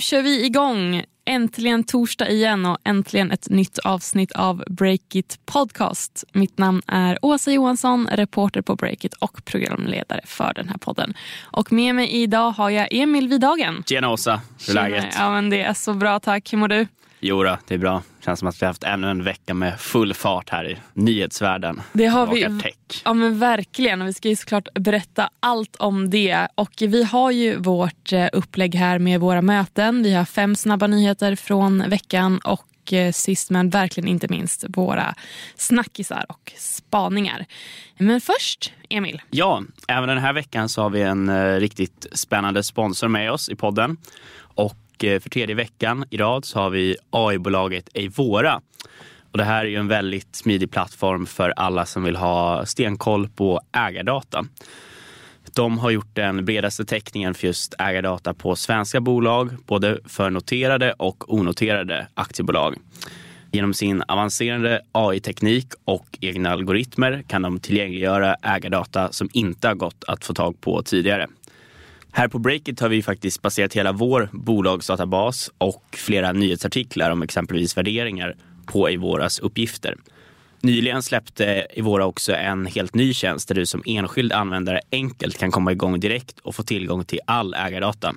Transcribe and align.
nu 0.00 0.04
kör 0.04 0.22
vi 0.22 0.46
igång. 0.46 1.04
Äntligen 1.24 1.84
torsdag 1.84 2.30
igen 2.30 2.66
och 2.66 2.78
äntligen 2.84 3.30
ett 3.30 3.48
nytt 3.50 3.78
avsnitt 3.78 4.32
av 4.32 4.64
Breakit 4.70 5.40
Podcast. 5.46 6.24
Mitt 6.32 6.58
namn 6.58 6.82
är 6.86 7.18
Åsa 7.22 7.52
Johansson, 7.52 8.08
reporter 8.12 8.62
på 8.62 8.76
Breakit 8.76 9.14
och 9.14 9.44
programledare 9.44 10.20
för 10.24 10.52
den 10.54 10.68
här 10.68 10.76
podden. 10.78 11.14
Och 11.42 11.72
med 11.72 11.94
mig 11.94 12.22
idag 12.22 12.50
har 12.50 12.70
jag 12.70 12.88
Emil 12.90 13.28
Vidagen. 13.28 13.82
Tjena 13.86 14.10
Åsa, 14.10 14.40
hur 14.66 14.76
är 14.76 14.90
läget? 14.90 15.14
Ja, 15.18 15.30
men 15.30 15.50
det 15.50 15.62
är 15.62 15.74
så 15.74 15.94
bra 15.94 16.20
tack. 16.20 16.52
Hur 16.52 16.58
mår 16.58 16.68
du? 16.68 16.86
Jo 17.22 17.42
då, 17.42 17.58
det 17.66 17.74
är 17.74 17.78
bra. 17.78 18.02
Känns 18.24 18.38
som 18.38 18.48
att 18.48 18.62
vi 18.62 18.66
har 18.66 18.70
haft 18.70 18.84
ännu 18.84 19.10
en 19.10 19.24
vecka 19.24 19.54
med 19.54 19.80
full 19.80 20.14
fart 20.14 20.50
här 20.50 20.70
i 20.70 20.78
nyhetsvärlden. 20.94 21.82
Det 21.92 22.06
har 22.06 22.26
vi. 22.26 22.60
Tech. 22.62 23.02
Ja 23.04 23.14
men 23.14 23.38
verkligen. 23.38 24.04
Vi 24.04 24.12
ska 24.12 24.28
ju 24.28 24.36
såklart 24.36 24.68
berätta 24.74 25.30
allt 25.40 25.76
om 25.76 26.10
det. 26.10 26.48
Och 26.54 26.72
vi 26.78 27.04
har 27.04 27.30
ju 27.30 27.56
vårt 27.56 28.12
eh, 28.12 28.28
upplägg 28.32 28.74
här 28.74 28.98
med 28.98 29.20
våra 29.20 29.42
möten. 29.42 30.02
Vi 30.02 30.14
har 30.14 30.24
fem 30.24 30.56
snabba 30.56 30.86
nyheter 30.86 31.36
från 31.36 31.84
veckan 31.88 32.38
och 32.38 32.92
eh, 32.92 33.12
sist 33.12 33.50
men 33.50 33.70
verkligen 33.70 34.08
inte 34.08 34.28
minst 34.28 34.64
våra 34.68 35.14
snackisar 35.56 36.26
och 36.28 36.52
spaningar. 36.56 37.46
Men 37.98 38.20
först, 38.20 38.72
Emil. 38.88 39.22
Ja, 39.30 39.62
även 39.88 40.08
den 40.08 40.18
här 40.18 40.32
veckan 40.32 40.68
så 40.68 40.82
har 40.82 40.90
vi 40.90 41.02
en 41.02 41.28
eh, 41.28 41.56
riktigt 41.56 42.06
spännande 42.12 42.62
sponsor 42.62 43.08
med 43.08 43.32
oss 43.32 43.48
i 43.48 43.56
podden. 43.56 43.96
Och 44.54 44.76
Eh, 45.04 45.20
för 45.20 45.30
tredje 45.30 45.54
veckan 45.54 46.04
i 46.10 46.16
rad 46.16 46.44
så 46.44 46.58
har 46.58 46.70
vi 46.70 46.96
AI-bolaget 47.10 47.88
Eivora. 47.94 48.60
Och 49.32 49.38
det 49.38 49.44
här 49.44 49.64
är 49.64 49.68
ju 49.68 49.76
en 49.76 49.88
väldigt 49.88 50.36
smidig 50.36 50.70
plattform 50.70 51.26
för 51.26 51.50
alla 51.56 51.86
som 51.86 52.02
vill 52.02 52.16
ha 52.16 52.66
stenkoll 52.66 53.28
på 53.28 53.60
ägardata. 53.72 54.44
De 55.54 55.78
har 55.78 55.90
gjort 55.90 56.14
den 56.14 56.44
bredaste 56.44 56.84
täckningen 56.84 57.34
för 57.34 57.46
just 57.46 57.74
ägardata 57.78 58.34
på 58.34 58.56
svenska 58.56 59.00
bolag, 59.00 59.50
både 59.66 59.98
för 60.04 60.30
noterade 60.30 60.92
och 60.92 61.34
onoterade 61.34 62.06
aktiebolag. 62.14 62.76
Genom 63.52 63.74
sin 63.74 64.02
avancerade 64.08 64.80
AI-teknik 64.92 65.66
och 65.84 66.18
egna 66.20 66.50
algoritmer 66.50 67.24
kan 67.28 67.42
de 67.42 67.60
tillgängliggöra 67.60 68.34
ägardata 68.34 69.12
som 69.12 69.28
inte 69.32 69.68
har 69.68 69.74
gått 69.74 70.04
att 70.06 70.24
få 70.24 70.34
tag 70.34 70.60
på 70.60 70.82
tidigare. 70.82 71.26
Här 72.12 72.28
på 72.28 72.38
Breakit 72.38 72.80
har 72.80 72.88
vi 72.88 73.02
faktiskt 73.02 73.42
baserat 73.42 73.74
hela 73.74 73.92
vår 73.92 74.28
bolagsdatabas 74.32 75.50
och 75.58 75.84
flera 75.92 76.32
nyhetsartiklar 76.32 77.10
om 77.10 77.22
exempelvis 77.22 77.76
värderingar 77.76 78.36
på 78.66 78.88
Evoras 78.88 79.38
uppgifter. 79.38 79.96
Nyligen 80.62 81.02
släppte 81.02 81.46
Evora 81.46 82.06
också 82.06 82.32
en 82.32 82.66
helt 82.66 82.94
ny 82.94 83.14
tjänst 83.14 83.48
där 83.48 83.54
du 83.54 83.66
som 83.66 83.82
enskild 83.86 84.32
användare 84.32 84.80
enkelt 84.92 85.38
kan 85.38 85.50
komma 85.50 85.72
igång 85.72 86.00
direkt 86.00 86.38
och 86.38 86.54
få 86.54 86.62
tillgång 86.62 87.04
till 87.04 87.20
all 87.24 87.54
ägardata. 87.54 88.14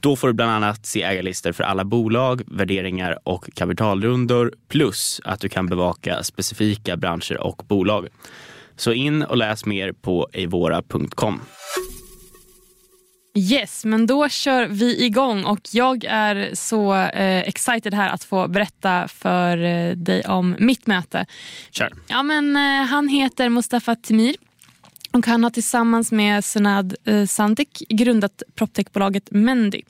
Då 0.00 0.16
får 0.16 0.28
du 0.28 0.34
bland 0.34 0.50
annat 0.50 0.86
se 0.86 1.02
ägarlistor 1.02 1.52
för 1.52 1.64
alla 1.64 1.84
bolag, 1.84 2.42
värderingar 2.46 3.18
och 3.24 3.50
kapitalrundor 3.54 4.52
plus 4.68 5.20
att 5.24 5.40
du 5.40 5.48
kan 5.48 5.66
bevaka 5.66 6.22
specifika 6.22 6.96
branscher 6.96 7.38
och 7.40 7.62
bolag. 7.68 8.08
Så 8.76 8.92
in 8.92 9.22
och 9.22 9.36
läs 9.36 9.66
mer 9.66 9.92
på 9.92 10.28
evora.com. 10.32 11.40
Yes, 13.38 13.84
men 13.84 14.06
då 14.06 14.28
kör 14.28 14.66
vi 14.66 15.04
igång 15.04 15.44
och 15.44 15.60
jag 15.72 16.04
är 16.04 16.54
så 16.54 16.94
eh, 16.94 17.38
excited 17.38 17.94
här 17.94 18.08
att 18.08 18.24
få 18.24 18.48
berätta 18.48 19.08
för 19.08 19.64
eh, 19.64 19.90
dig 19.90 20.22
om 20.24 20.56
mitt 20.58 20.86
möte. 20.86 21.26
Kör. 21.70 21.92
Ja, 22.06 22.22
men, 22.22 22.56
eh, 22.56 22.86
han 22.86 23.08
heter 23.08 23.48
Mustafa 23.48 23.94
Timir 23.94 24.36
och 25.10 25.26
han 25.26 25.44
har 25.44 25.50
tillsammans 25.50 26.12
med 26.12 26.44
Sunad 26.44 26.94
eh, 27.04 27.26
Sandik 27.26 27.82
grundat 27.88 28.42
proptechbolaget 28.54 29.30
Mendy. 29.30 29.82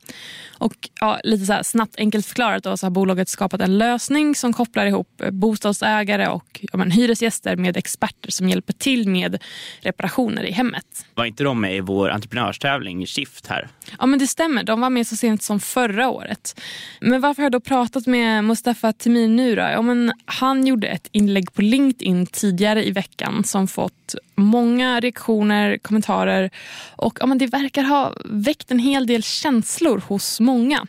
Och 0.58 0.88
ja, 1.00 1.20
lite 1.24 1.46
så 1.46 1.64
snabbt 1.64 1.96
enkelt 1.98 2.26
förklarat 2.26 2.62
då, 2.62 2.76
så 2.76 2.86
har 2.86 2.90
bolaget 2.90 3.28
skapat 3.28 3.60
en 3.60 3.78
lösning 3.78 4.34
som 4.34 4.52
kopplar 4.52 4.86
ihop 4.86 5.20
eh, 5.20 5.30
bostadsägare 5.30 6.28
och 6.28 6.60
ja, 6.72 6.78
men, 6.78 6.90
hyresgäster 6.90 7.56
med 7.56 7.76
experter 7.76 8.30
som 8.30 8.48
hjälper 8.48 8.72
till 8.72 9.08
med 9.08 9.42
reparationer 9.80 10.42
i 10.42 10.52
hemmet. 10.52 11.06
Var 11.14 11.24
inte 11.24 11.44
de 11.44 11.60
med 11.60 11.76
i 11.76 11.80
vår 11.80 12.10
entreprenörstävling 12.10 13.06
Shift 13.06 13.46
här? 13.46 13.68
Ja 13.98 14.06
men 14.06 14.18
det 14.18 14.26
stämmer, 14.26 14.64
de 14.64 14.80
var 14.80 14.90
med 14.90 15.06
så 15.06 15.16
sent 15.16 15.42
som 15.42 15.60
förra 15.60 16.08
året. 16.08 16.60
Men 17.00 17.20
varför 17.20 17.42
har 17.42 17.44
jag 17.44 17.52
då 17.52 17.60
pratat 17.60 18.06
med 18.06 18.44
Mustafa 18.44 18.92
Temir 18.92 19.28
nu 19.28 19.54
då? 19.54 19.62
Ja, 19.62 19.82
men 19.82 20.12
han 20.24 20.66
gjorde 20.66 20.88
ett 20.88 21.08
inlägg 21.12 21.52
på 21.52 21.62
LinkedIn 21.62 22.26
tidigare 22.26 22.86
i 22.86 22.90
veckan 22.90 23.44
som 23.44 23.68
fått 23.68 24.14
många 24.34 25.00
reaktioner, 25.08 25.78
kommentarer 25.78 26.50
och 26.96 27.18
ja, 27.20 27.26
men 27.26 27.38
det 27.38 27.46
verkar 27.46 27.82
ha 27.82 28.14
väckt 28.24 28.70
en 28.70 28.78
hel 28.78 29.06
del 29.06 29.22
känslor 29.22 30.02
hos 30.08 30.40
många. 30.40 30.86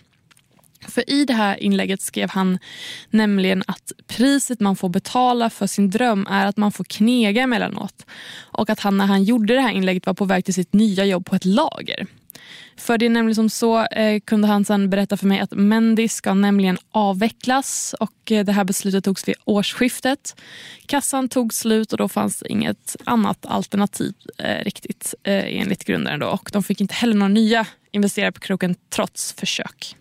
För 0.88 1.10
i 1.10 1.26
det 1.26 1.34
här 1.34 1.64
inlägget 1.64 2.02
skrev 2.02 2.30
han 2.30 2.60
nämligen 3.10 3.64
att 3.68 3.92
priset 4.08 4.60
man 4.60 4.76
får 4.76 4.90
betala 4.90 5.50
för 5.50 5.68
sin 5.68 5.90
dröm 5.90 6.28
är 6.30 6.46
att 6.46 6.58
man 6.58 6.72
får 6.72 6.84
knega 6.84 7.42
emellanåt. 7.42 8.06
Och 8.52 8.70
att 8.70 8.80
han 8.80 8.98
när 8.98 9.06
han 9.06 9.24
gjorde 9.24 9.54
det 9.54 9.62
här 9.62 9.72
inlägget 9.72 10.06
var 10.06 10.14
på 10.14 10.26
väg 10.26 10.46
till 10.46 10.54
sitt 10.54 10.74
nya 10.74 11.06
jobb 11.06 11.26
på 11.26 11.36
ett 11.36 11.46
lager. 11.46 12.08
För 12.78 12.98
det 12.98 13.06
är 13.06 13.10
nämligen 13.10 13.36
som 13.36 13.50
så 13.50 13.86
eh, 13.86 14.20
kunde 14.20 14.48
han 14.48 14.66
sen 14.66 14.90
berätta 14.90 15.18
för 15.18 15.28
mig 15.28 15.40
att 15.40 15.52
Mendy 15.52 16.08
ska 16.08 16.34
nämligen 16.34 16.78
avvecklas 16.92 17.96
och 18.00 18.32
eh, 18.32 18.46
det 18.46 18.52
här 18.52 18.64
beslutet 18.64 19.04
togs 19.04 19.28
vid 19.28 19.36
årsskiftet. 19.46 20.36
Kassan 20.86 21.30
tog 21.30 21.54
slut 21.54 21.92
och 21.92 21.98
då 21.98 22.10
fanns 22.10 22.44
inget 22.44 22.96
annat 23.04 23.46
alternativ 23.46 24.14
eh, 24.38 24.64
riktigt 24.64 25.14
eh, 25.24 25.60
enligt 25.60 25.84
grundaren 25.84 26.20
då 26.20 26.28
och 26.28 26.50
de 26.54 26.64
fick 26.64 26.82
inte 26.82 26.94
heller 26.94 27.16
några 27.16 27.34
nya 27.34 27.66
investerare 27.92 28.32
på 28.32 28.40
kroken 28.40 28.76
trots 28.90 29.34
försök. 29.34 29.96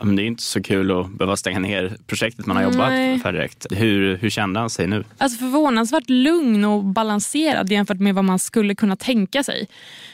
Men 0.00 0.16
det 0.16 0.22
är 0.22 0.26
inte 0.26 0.42
så 0.42 0.62
kul 0.62 1.00
att 1.00 1.10
behöva 1.10 1.36
stänga 1.36 1.58
ner 1.58 1.96
projektet 2.06 2.46
man 2.46 2.56
har 2.56 2.64
jobbat 2.64 2.88
Nej. 2.88 3.18
för 3.18 3.32
direkt. 3.32 3.66
Hur, 3.70 4.16
hur 4.16 4.30
kände 4.30 4.60
han 4.60 4.70
sig 4.70 4.86
nu? 4.86 5.04
Alltså 5.18 5.38
förvånansvärt 5.38 6.10
lugn 6.10 6.64
och 6.64 6.84
balanserad 6.84 7.72
jämfört 7.72 7.98
med 7.98 8.14
vad 8.14 8.24
man 8.24 8.38
skulle 8.38 8.74
kunna 8.74 8.96
tänka 8.96 9.44
sig. 9.44 9.68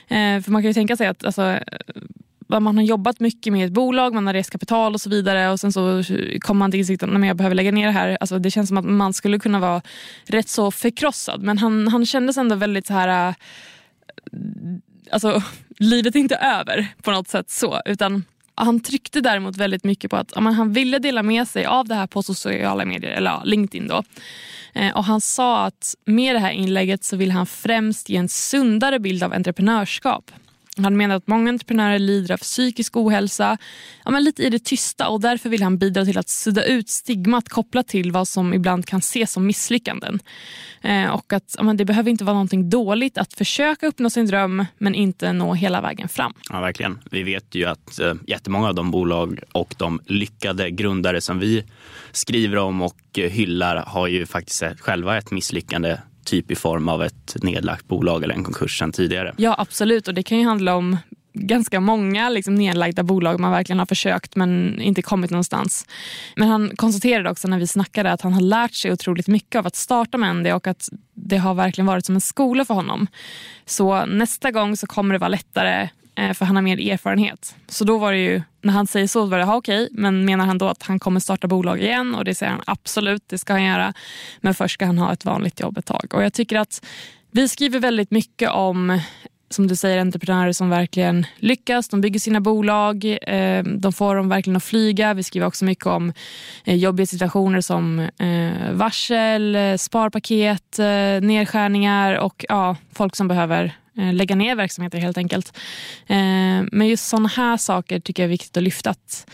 Eh, 0.09 0.41
för 0.43 0.51
man 0.51 0.63
kan 0.63 0.71
ju 0.71 0.75
tänka 0.75 0.97
sig 0.97 1.07
att 1.07 1.25
alltså, 1.25 1.43
eh, 1.43 1.61
man 2.47 2.77
har 2.77 2.85
jobbat 2.85 3.21
mycket 3.21 3.53
med 3.53 3.67
ett 3.67 3.73
bolag, 3.73 4.15
man 4.15 4.27
har 4.27 4.35
rest 4.35 4.51
kapital 4.51 4.95
och 4.95 5.01
så 5.01 5.11
vidare 5.11 5.51
och 5.51 5.61
sen 5.61 5.73
så 5.73 6.03
kommer 6.41 6.59
man 6.59 6.71
till 6.71 6.81
insikten 6.81 7.17
att 7.17 7.27
jag 7.27 7.37
behöver 7.37 7.57
lägga 7.57 7.73
ner 7.73 7.87
det 7.87 7.93
här. 7.93 8.19
Alltså, 8.21 8.39
det 8.39 8.51
känns 8.51 8.69
som 8.69 8.79
att 8.79 8.85
man 8.85 9.13
skulle 9.13 9.39
kunna 9.39 9.59
vara 9.59 9.83
rätt 10.25 10.49
så 10.49 10.71
förkrossad 10.71 11.43
men 11.43 11.59
han, 11.59 11.89
han 11.89 12.07
kändes 12.07 12.39
ändå 12.39 12.55
väldigt 12.55 12.87
så 12.87 12.93
här... 12.93 13.29
Äh, 13.29 13.35
alltså, 15.11 15.43
livet 15.79 16.15
är 16.15 16.21
inte 16.21 16.37
över 16.37 16.87
på 17.03 17.11
något 17.11 17.29
sätt 17.29 17.51
så 17.51 17.81
utan 17.85 18.25
han 18.65 18.81
tryckte 18.81 19.21
däremot 19.21 19.57
väldigt 19.57 19.85
mycket 19.85 20.11
på 20.11 20.17
att 20.17 20.33
ja, 20.35 20.41
han 20.41 20.73
ville 20.73 20.99
dela 20.99 21.23
med 21.23 21.49
sig 21.49 21.67
av 21.67 21.89
det 21.89 21.95
här 21.95 22.07
på 22.07 22.23
sociala 22.23 22.85
medier, 22.85 23.11
eller 23.11 23.31
ja, 23.31 23.43
LinkedIn. 23.45 23.89
Då. 23.89 24.03
Eh, 24.75 24.97
och 24.97 25.05
Han 25.05 25.21
sa 25.21 25.65
att 25.65 25.95
med 26.05 26.35
det 26.35 26.39
här 26.39 26.51
inlägget 26.51 27.05
så 27.05 27.17
vill 27.17 27.31
han 27.31 27.47
främst 27.47 28.09
ge 28.09 28.17
en 28.17 28.29
sundare 28.29 28.99
bild 28.99 29.23
av 29.23 29.33
entreprenörskap. 29.33 30.31
Han 30.79 30.97
menar 30.97 31.17
att 31.17 31.27
många 31.27 31.51
entreprenörer 31.51 31.99
lider 31.99 32.35
av 32.35 32.39
psykisk 32.39 32.97
ohälsa, 32.97 33.59
ja, 34.05 34.11
men 34.11 34.25
lite 34.25 34.43
i 34.43 34.51
det 34.51 34.65
tysta 34.65 35.09
och 35.09 35.21
därför 35.21 35.49
vill 35.49 35.63
han 35.63 35.79
bidra 35.79 36.05
till 36.05 36.19
att 36.19 36.29
sudda 36.29 36.65
ut 36.65 36.89
stigmat 36.89 37.49
kopplat 37.49 37.89
till 37.89 38.13
vad 38.13 38.29
som 38.29 38.55
ibland 38.55 38.87
kan 38.87 38.99
ses 38.99 39.33
som 39.33 39.47
misslyckanden. 39.47 40.19
Eh, 40.83 41.11
och 41.11 41.33
att 41.33 41.55
ja, 41.59 41.63
men 41.63 41.77
Det 41.77 41.85
behöver 41.85 42.11
inte 42.11 42.25
vara 42.25 42.35
någonting 42.35 42.71
dåligt 42.71 43.19
att 43.19 43.33
försöka 43.33 43.87
uppnå 43.87 44.11
sin 44.11 44.27
dröm 44.27 44.65
men 44.79 44.95
inte 44.95 45.33
nå 45.33 45.55
hela 45.55 45.81
vägen 45.81 46.09
fram. 46.09 46.33
Ja, 46.51 46.61
verkligen. 46.61 46.99
Vi 47.11 47.23
vet 47.23 47.55
ju 47.55 47.65
att 47.65 48.01
eh, 48.01 48.15
jättemånga 48.27 48.69
av 48.69 48.75
de 48.75 48.91
bolag 48.91 49.41
och 49.53 49.75
de 49.79 50.01
lyckade 50.07 50.71
grundare 50.71 51.21
som 51.21 51.39
vi 51.39 51.65
skriver 52.13 52.57
om 52.57 52.83
och 52.83 53.19
eh, 53.19 53.31
hyllar 53.31 53.77
har 53.77 54.07
ju 54.07 54.27
faktiskt 54.27 54.63
själva 54.81 55.19
ett 55.19 55.31
misslyckande 55.31 55.97
typ 56.31 56.51
i 56.51 56.55
form 56.55 56.89
av 56.89 57.03
ett 57.03 57.37
nedlagt 57.43 57.89
bolag 57.89 58.25
eller 58.25 58.35
en 58.35 58.45
konkurs 58.45 58.79
sen 58.79 58.93
tidigare. 58.93 59.35
Ja 59.37 59.55
absolut 59.59 60.09
och 60.09 60.15
det 60.15 60.23
kan 60.23 60.39
ju 60.39 60.45
handla 60.45 60.77
om 60.77 60.97
ganska 61.33 61.81
många 61.81 62.29
liksom, 62.29 62.55
nedlagda 62.55 63.03
bolag 63.03 63.41
man 63.41 63.51
verkligen 63.51 63.79
har 63.79 63.87
försökt 63.87 64.37
men 64.37 64.81
inte 64.81 65.03
kommit 65.03 65.31
någonstans. 65.31 65.87
Men 66.37 66.49
han 66.49 66.77
konstaterade 66.77 67.31
också 67.31 67.49
när 67.49 67.59
vi 67.59 67.67
snackade 67.67 68.13
att 68.13 68.21
han 68.21 68.33
har 68.33 68.41
lärt 68.41 68.75
sig 68.75 68.93
otroligt 68.93 69.29
mycket 69.29 69.59
av 69.59 69.67
att 69.67 69.77
starta 69.77 70.19
med 70.19 70.37
ND 70.37 70.47
och 70.47 70.67
att 70.67 70.89
det 71.15 71.37
har 71.37 71.55
verkligen 71.55 71.87
varit 71.87 72.07
som 72.07 72.15
en 72.15 72.21
skola 72.21 72.65
för 72.65 72.75
honom. 72.75 73.07
Så 73.67 74.07
nästa 74.07 74.51
gång 74.51 74.77
så 74.77 74.87
kommer 74.87 75.15
det 75.15 75.19
vara 75.19 75.29
lättare 75.29 75.89
Eh, 76.19 76.35
för 76.35 76.45
han 76.45 76.57
har 76.57 76.63
mer 76.63 76.93
erfarenhet. 76.93 77.57
Så 77.69 77.85
då 77.85 77.99
var 77.99 78.13
det 78.13 78.19
ju, 78.19 78.43
när 78.63 78.73
han 78.73 78.87
säger 78.87 79.07
så 79.07 79.27
var 79.27 79.39
det 79.39 79.45
okej, 79.45 79.83
okay, 79.83 79.89
men 79.93 80.25
menar 80.25 80.47
han 80.47 80.59
då 80.59 80.69
att 80.69 80.83
han 80.83 81.01
kommer 81.01 81.21
starta 81.21 81.49
bolag 81.49 81.81
igen? 81.81 82.15
Och 82.15 82.25
det 82.25 82.35
säger 82.35 82.53
han 82.53 82.63
absolut, 82.67 83.23
det 83.27 83.39
ska 83.39 83.53
han 83.53 83.65
göra. 83.65 83.93
Men 84.41 84.55
först 84.55 84.75
ska 84.75 84.87
han 84.87 84.99
ha 84.99 85.13
ett 85.13 85.25
vanligt 85.25 85.61
jobb 85.61 85.79
ett 85.79 85.87
tag. 85.87 86.15
Och 86.15 86.23
jag 86.23 86.33
tycker 86.33 86.59
att 86.59 86.85
vi 87.31 87.49
skriver 87.49 87.81
väldigt 87.81 88.11
mycket 88.11 88.51
om 88.51 89.01
som 89.51 89.67
du 89.67 89.77
säger, 89.77 89.99
entreprenörer 89.99 90.53
som 90.53 90.71
verkligen 90.71 91.27
lyckas. 91.37 91.89
De 91.89 92.01
bygger 92.01 92.21
sina 92.21 92.41
bolag, 92.41 93.05
eh, 93.23 93.65
de 93.65 93.93
får 93.93 94.17
dem 94.17 94.29
verkligen 94.29 94.57
att 94.57 94.65
flyga. 94.65 95.15
Vi 95.15 95.23
skriver 95.23 95.47
också 95.47 95.65
mycket 95.65 95.87
om 95.87 96.13
eh, 96.65 96.77
jobbiga 96.77 97.07
situationer 97.07 97.61
som 97.61 98.09
varsel, 98.73 99.57
sparpaket, 99.79 100.79
nedskärningar 101.23 102.15
och 102.15 102.45
ja, 102.49 102.77
folk 102.93 103.17
som 103.17 103.29
behöver 103.29 103.77
Eh, 103.99 104.13
lägga 104.13 104.37
ner 104.37 104.55
verksamheter 104.55 104.99
helt 104.99 105.19
enkelt. 105.19 105.57
Eh, 106.07 106.65
men 106.73 106.89
just 106.89 107.09
sådana 107.09 107.29
här 107.29 107.57
saker 107.57 108.01
tycker 108.01 108.23
jag 108.23 108.29
är 108.29 108.31
viktigt 108.31 108.57
att 108.57 108.63
lyfta. 108.63 108.91
Att 108.91 109.31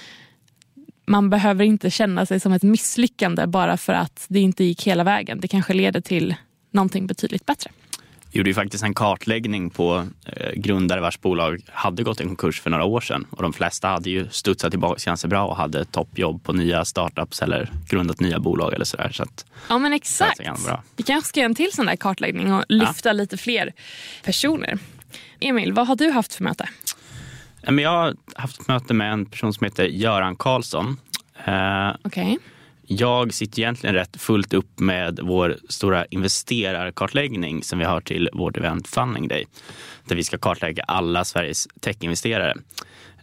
man 1.07 1.31
behöver 1.31 1.65
inte 1.65 1.91
känna 1.91 2.27
sig 2.27 2.41
som 2.41 2.53
ett 2.53 2.63
misslyckande 2.63 3.47
bara 3.47 3.77
för 3.77 3.93
att 3.93 4.27
det 4.29 4.41
inte 4.41 4.65
gick 4.65 4.87
hela 4.87 5.05
vägen. 5.05 5.41
Det 5.41 5.49
kanske 5.49 5.75
leder 5.75 6.01
till 6.01 6.35
någonting 6.71 7.07
betydligt 7.07 7.47
bättre. 7.47 7.71
Gjorde 8.35 8.51
ju 8.51 8.55
faktiskt 8.55 8.85
en 8.85 8.95
kartläggning 8.95 9.71
på 9.71 10.07
eh, 10.27 10.53
grundare 10.53 11.01
vars 11.01 11.21
bolag 11.21 11.61
hade 11.73 12.03
gått 12.03 12.21
i 12.21 12.25
konkurs 12.25 12.61
för 12.61 12.71
några 12.71 12.85
år 12.85 13.01
sedan. 13.01 13.27
Och 13.31 13.43
de 13.43 13.53
flesta 13.53 13.89
hade 13.89 14.11
ju 14.11 14.29
studsat 14.31 14.71
tillbaka 14.71 15.01
ganska 15.05 15.29
bra 15.29 15.47
och 15.47 15.57
hade 15.57 15.85
toppjobb 15.85 16.45
på 16.45 16.53
nya 16.53 16.85
startups 16.85 17.43
eller 17.43 17.71
grundat 17.89 18.21
nya 18.21 18.39
bolag 18.39 18.75
eller 18.75 18.85
sådär. 18.85 19.11
Så 19.13 19.23
att, 19.23 19.47
ja 19.69 19.79
men 19.79 19.93
exakt. 19.93 20.41
Vi 20.97 21.03
kanske 21.03 21.29
ska 21.29 21.41
göra 21.41 21.49
en 21.49 21.55
till 21.55 21.73
sån 21.73 21.87
där 21.87 21.97
kartläggning 21.97 22.53
och 22.53 22.65
lyfta 22.69 23.09
ja. 23.09 23.13
lite 23.13 23.37
fler 23.37 23.73
personer. 24.25 24.79
Emil, 25.41 25.73
vad 25.73 25.87
har 25.87 25.97
du 25.97 26.11
haft 26.11 26.35
för 26.35 26.45
möte? 26.45 26.69
Jag 27.61 27.91
har 27.91 28.17
haft 28.35 28.69
möte 28.69 28.95
med 28.95 29.13
en 29.13 29.27
person 29.27 29.55
som 29.55 29.65
heter 29.65 29.85
Göran 29.85 30.37
Karlsson. 30.37 30.97
Eh, 31.45 31.91
Okej. 32.05 32.23
Okay. 32.23 32.39
Jag 32.87 33.35
sitter 33.35 33.61
egentligen 33.61 33.95
rätt 33.95 34.17
fullt 34.17 34.55
upp 34.55 34.81
med 34.81 35.21
vår 35.23 35.57
stora 35.69 36.05
investerarkartläggning 36.05 37.63
som 37.63 37.79
vi 37.79 37.85
har 37.85 38.01
till 38.01 38.31
vårt 38.33 38.57
event 38.57 38.89
Funding 38.89 39.29
Day. 39.29 39.47
Där 40.05 40.17
vi 40.17 40.25
ska 40.25 40.39
kartlägga 40.39 40.83
alla 40.83 41.25
Sveriges 41.25 41.69
techinvesterare. 41.81 42.55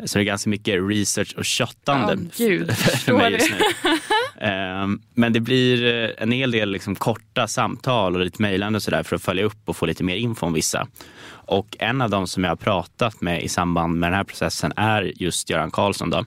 Så 0.06 0.18
det 0.18 0.24
är 0.24 0.26
ganska 0.26 0.50
mycket 0.50 0.80
research 0.90 1.34
och 1.38 1.46
köttande 1.46 2.14
oh, 2.14 2.22
Gud, 2.38 2.78
för 2.78 3.14
mig 3.14 3.32
just 3.32 3.52
nu. 3.52 3.58
Ehm, 4.48 5.02
men 5.14 5.34
det 5.34 5.40
blir 5.40 6.04
eh, 6.04 6.10
en 6.18 6.32
hel 6.32 6.52
del 6.52 6.72
liksom 6.72 6.96
korta 6.96 7.48
samtal 7.48 8.16
och 8.16 8.22
lite 8.22 8.42
mejlande 8.42 8.78
och 8.78 8.84
sådär 8.84 9.04
för 9.04 9.16
att 9.16 9.22
följa 9.22 9.44
upp 9.44 9.70
och 9.70 9.78
få 9.78 9.86
lite 9.86 10.04
mer 10.04 10.16
info 10.16 10.46
om 10.46 10.54
vissa. 10.54 10.88
Och 11.30 11.76
en 11.80 12.02
av 12.02 12.10
dem 12.10 12.28
som 12.28 12.44
jag 12.44 12.52
har 12.52 12.56
pratat 12.56 13.22
med 13.22 13.44
i 13.44 13.50
samband 13.50 14.00
med 14.00 14.12
den 14.12 14.18
här 14.18 14.24
processen 14.24 14.74
är 14.76 15.14
just 15.16 15.50
Göran 15.50 15.72
Karlsson. 15.72 16.10
Då. 16.10 16.26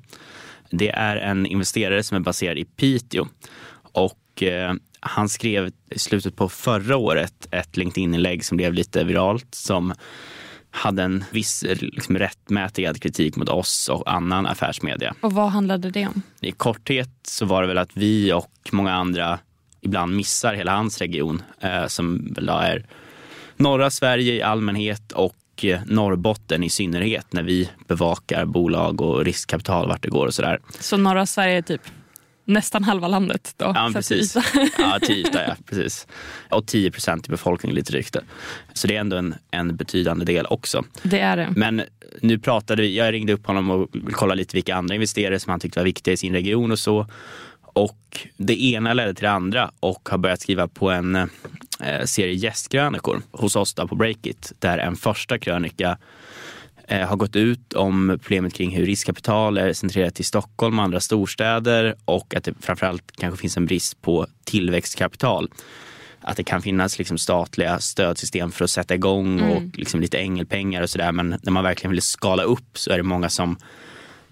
Det 0.78 0.90
är 0.90 1.16
en 1.16 1.46
investerare 1.46 2.02
som 2.02 2.16
är 2.16 2.20
baserad 2.20 2.58
i 2.58 2.64
Piteå 2.64 3.26
och 3.92 4.42
eh, 4.42 4.74
han 5.00 5.28
skrev 5.28 5.72
i 5.90 5.98
slutet 5.98 6.36
på 6.36 6.48
förra 6.48 6.96
året 6.96 7.48
ett 7.50 7.76
LinkedIn-inlägg 7.76 8.44
som 8.44 8.56
blev 8.56 8.74
lite 8.74 9.04
viralt 9.04 9.54
som 9.54 9.94
hade 10.70 11.02
en 11.02 11.24
viss 11.30 11.64
liksom, 11.68 12.18
rättmätigad 12.18 13.02
kritik 13.02 13.36
mot 13.36 13.48
oss 13.48 13.88
och 13.88 14.12
annan 14.12 14.46
affärsmedia. 14.46 15.14
Och 15.20 15.32
vad 15.32 15.50
handlade 15.50 15.90
det 15.90 16.06
om? 16.06 16.22
I 16.40 16.52
korthet 16.52 17.10
så 17.22 17.46
var 17.46 17.62
det 17.62 17.68
väl 17.68 17.78
att 17.78 17.96
vi 17.96 18.32
och 18.32 18.52
många 18.72 18.92
andra 18.92 19.38
ibland 19.80 20.16
missar 20.16 20.54
hela 20.54 20.76
hans 20.76 20.98
region 20.98 21.42
eh, 21.60 21.86
som 21.86 22.34
väl 22.34 22.48
är 22.48 22.86
norra 23.56 23.90
Sverige 23.90 24.34
i 24.34 24.42
allmänhet 24.42 25.12
och 25.12 25.36
och 25.54 25.64
eh, 25.64 25.80
Norrbotten 25.86 26.64
i 26.64 26.70
synnerhet 26.70 27.32
när 27.32 27.42
vi 27.42 27.70
bevakar 27.88 28.44
bolag 28.44 29.00
och 29.00 29.24
riskkapital 29.24 29.88
vart 29.88 30.02
det 30.02 30.08
går 30.08 30.26
och 30.26 30.34
sådär. 30.34 30.58
Så 30.80 30.96
norra 30.96 31.26
Sverige 31.26 31.56
är 31.56 31.62
typ 31.62 31.82
nästan 32.44 32.84
halva 32.84 33.08
landet 33.08 33.54
då? 33.56 33.72
Ja, 33.74 33.90
precis. 33.94 34.36
ja, 34.78 34.98
till 35.02 35.28
ja, 35.32 35.56
precis. 35.66 36.06
Och 36.50 36.66
10 36.66 36.90
procent 36.90 37.28
i 37.28 37.30
befolkningen 37.30 37.74
lite 37.74 37.92
drygt. 37.92 38.16
Så 38.72 38.86
det 38.86 38.96
är 38.96 39.00
ändå 39.00 39.16
en, 39.16 39.34
en 39.50 39.76
betydande 39.76 40.24
del 40.24 40.46
också. 40.46 40.84
Det 41.02 41.20
är 41.20 41.36
det. 41.36 41.52
Men 41.56 41.82
nu 42.20 42.38
pratade 42.38 42.82
vi, 42.82 42.96
jag 42.96 43.12
ringde 43.12 43.32
upp 43.32 43.46
honom 43.46 43.70
och 43.70 43.88
kollade 44.12 44.38
lite 44.38 44.56
vilka 44.56 44.74
andra 44.74 44.94
investerare 44.94 45.40
som 45.40 45.50
han 45.50 45.60
tyckte 45.60 45.80
var 45.80 45.84
viktiga 45.84 46.14
i 46.14 46.16
sin 46.16 46.32
region 46.32 46.72
och 46.72 46.78
så. 46.78 47.06
Och 47.74 48.28
det 48.36 48.62
ena 48.62 48.94
ledde 48.94 49.14
till 49.14 49.24
det 49.24 49.30
andra 49.30 49.70
och 49.80 50.08
har 50.08 50.18
börjat 50.18 50.40
skriva 50.40 50.68
på 50.68 50.90
en 50.90 51.14
eh, 51.14 52.04
serie 52.04 52.34
gästkrönikor 52.34 53.22
hos 53.30 53.56
oss 53.56 53.74
på 53.74 53.94
Breakit. 53.94 54.52
Där 54.58 54.78
en 54.78 54.96
första 54.96 55.38
krönika 55.38 55.98
eh, 56.88 57.08
har 57.08 57.16
gått 57.16 57.36
ut 57.36 57.72
om 57.72 58.18
problemet 58.22 58.54
kring 58.54 58.70
hur 58.70 58.86
riskkapital 58.86 59.58
är 59.58 59.72
centrerat 59.72 60.14
till 60.14 60.24
Stockholm 60.24 60.78
och 60.78 60.84
andra 60.84 61.00
storstäder 61.00 61.94
och 62.04 62.34
att 62.34 62.44
det 62.44 62.54
framförallt 62.60 63.12
kanske 63.16 63.40
finns 63.40 63.56
en 63.56 63.66
brist 63.66 64.02
på 64.02 64.26
tillväxtkapital. 64.44 65.48
Att 66.20 66.36
det 66.36 66.44
kan 66.44 66.62
finnas 66.62 66.98
liksom 66.98 67.18
statliga 67.18 67.78
stödsystem 67.78 68.52
för 68.52 68.64
att 68.64 68.70
sätta 68.70 68.94
igång 68.94 69.40
mm. 69.40 69.50
och 69.50 69.78
liksom 69.78 70.00
lite 70.00 70.18
ängelpengar 70.18 70.82
och 70.82 70.90
sådär. 70.90 71.12
Men 71.12 71.38
när 71.42 71.52
man 71.52 71.64
verkligen 71.64 71.90
vill 71.90 72.02
skala 72.02 72.42
upp 72.42 72.78
så 72.78 72.90
är 72.90 72.96
det 72.96 73.02
många 73.02 73.28
som 73.28 73.56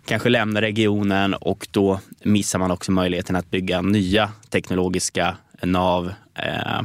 kanske 0.05 0.29
lämnar 0.29 0.61
regionen 0.61 1.35
och 1.35 1.69
då 1.71 2.01
missar 2.25 2.59
man 2.59 2.71
också 2.71 2.93
möjligheten 2.93 3.37
att 3.37 3.51
bygga 3.51 3.83
nya 3.83 4.33
teknologiska 4.51 5.37
nav. 5.63 6.13
Eh, 6.35 6.83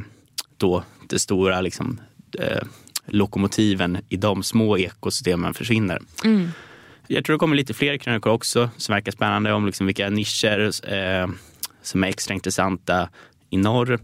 då 0.58 0.84
det 1.10 1.20
stora 1.20 1.62
liksom, 1.62 2.02
eh, 2.40 2.64
lokomotiven 3.06 3.98
i 4.10 4.18
de 4.18 4.44
små 4.44 4.78
ekosystemen 4.78 5.54
försvinner. 5.54 6.00
Mm. 6.24 6.52
Jag 7.08 7.26
tror 7.26 7.34
det 7.34 7.40
kommer 7.40 7.56
lite 7.56 7.74
fler 7.74 7.98
krönikor 7.98 8.32
också 8.32 8.70
som 8.78 8.94
verkar 8.94 9.12
spännande 9.12 9.54
om 9.54 9.66
liksom 9.66 9.86
vilka 9.86 10.10
nischer 10.10 10.72
eh, 10.94 11.28
som 11.82 12.04
är 12.04 12.08
extra 12.08 12.34
intressanta 12.34 13.10
i 13.50 13.58
norr. 13.58 14.00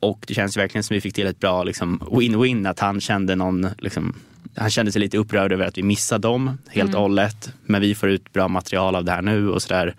Och 0.00 0.24
det 0.26 0.34
känns 0.34 0.56
verkligen 0.56 0.84
som 0.84 0.94
vi 0.94 1.00
fick 1.00 1.14
till 1.14 1.26
ett 1.26 1.40
bra 1.40 1.64
liksom, 1.64 1.98
win-win, 2.10 2.70
att 2.70 2.80
han 2.80 3.00
kände 3.00 3.34
någon 3.34 3.68
liksom, 3.78 4.14
han 4.56 4.70
kände 4.70 4.92
sig 4.92 5.00
lite 5.00 5.18
upprörd 5.18 5.52
över 5.52 5.66
att 5.66 5.78
vi 5.78 5.82
missade 5.82 6.28
dem 6.28 6.58
helt 6.68 6.90
mm. 6.90 6.94
och 6.94 7.02
hållet. 7.02 7.52
Men 7.62 7.80
vi 7.80 7.94
får 7.94 8.08
ut 8.08 8.32
bra 8.32 8.48
material 8.48 8.94
av 8.94 9.04
det 9.04 9.12
här 9.12 9.22
nu 9.22 9.50
och 9.50 9.62
sådär. 9.62 9.96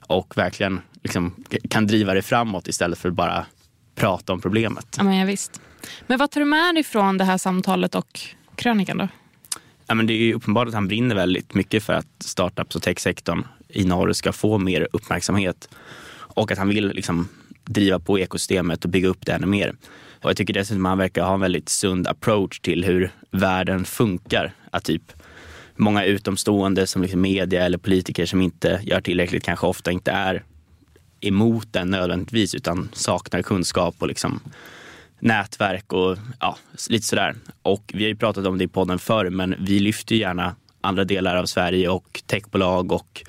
Och 0.00 0.36
verkligen 0.36 0.80
liksom, 1.02 1.44
kan 1.70 1.86
driva 1.86 2.14
det 2.14 2.22
framåt 2.22 2.68
istället 2.68 2.98
för 2.98 3.08
att 3.08 3.14
bara 3.14 3.46
prata 3.94 4.32
om 4.32 4.40
problemet. 4.40 4.94
Ja, 4.98 5.04
men 5.04 5.16
ja, 5.16 5.26
visst. 5.26 5.60
Men 6.06 6.18
vad 6.18 6.30
tar 6.30 6.40
du 6.40 6.44
med 6.44 6.74
dig 6.74 6.84
från 6.84 7.18
det 7.18 7.24
här 7.24 7.38
samtalet 7.38 7.94
och 7.94 8.20
krönikan 8.54 8.98
då? 8.98 9.08
Ja, 9.86 9.94
men 9.94 10.06
det 10.06 10.12
är 10.12 10.34
uppenbart 10.34 10.68
att 10.68 10.74
han 10.74 10.88
brinner 10.88 11.14
väldigt 11.14 11.54
mycket 11.54 11.84
för 11.84 11.92
att 11.92 12.06
startups 12.20 12.76
och 12.76 12.82
techsektorn 12.82 13.44
i 13.68 13.84
norr 13.84 14.12
ska 14.12 14.32
få 14.32 14.58
mer 14.58 14.88
uppmärksamhet. 14.92 15.68
Och 16.12 16.52
att 16.52 16.58
han 16.58 16.68
vill 16.68 16.88
liksom 16.88 17.28
driva 17.64 17.98
på 17.98 18.18
ekosystemet 18.18 18.84
och 18.84 18.90
bygga 18.90 19.08
upp 19.08 19.26
det 19.26 19.32
ännu 19.32 19.46
mer. 19.46 19.74
Och 20.26 20.30
jag 20.30 20.36
tycker 20.36 20.54
dessutom 20.54 20.86
att 20.86 20.90
han 20.90 20.98
verkar 20.98 21.24
ha 21.24 21.34
en 21.34 21.40
väldigt 21.40 21.68
sund 21.68 22.06
approach 22.06 22.60
till 22.60 22.84
hur 22.84 23.10
världen 23.30 23.84
funkar. 23.84 24.52
Att 24.70 24.84
typ 24.84 25.12
många 25.76 26.04
utomstående 26.04 26.86
som 26.86 27.02
liksom 27.02 27.20
media 27.20 27.64
eller 27.64 27.78
politiker 27.78 28.26
som 28.26 28.40
inte 28.42 28.80
gör 28.82 29.00
tillräckligt 29.00 29.44
kanske 29.44 29.66
ofta 29.66 29.92
inte 29.92 30.10
är 30.10 30.44
emot 31.20 31.72
den 31.72 31.90
nödvändigtvis 31.90 32.54
utan 32.54 32.88
saknar 32.92 33.42
kunskap 33.42 33.94
och 33.98 34.08
liksom 34.08 34.40
nätverk 35.20 35.92
och 35.92 36.16
ja, 36.40 36.56
lite 36.88 37.06
sådär. 37.06 37.34
Och 37.62 37.92
vi 37.94 38.04
har 38.04 38.08
ju 38.08 38.16
pratat 38.16 38.46
om 38.46 38.58
det 38.58 38.64
i 38.64 38.68
podden 38.68 38.98
förr 38.98 39.30
men 39.30 39.54
vi 39.58 39.80
lyfter 39.80 40.14
gärna 40.14 40.56
andra 40.80 41.04
delar 41.04 41.36
av 41.36 41.46
Sverige 41.46 41.88
och 41.88 42.22
techbolag 42.26 42.92
och 42.92 43.22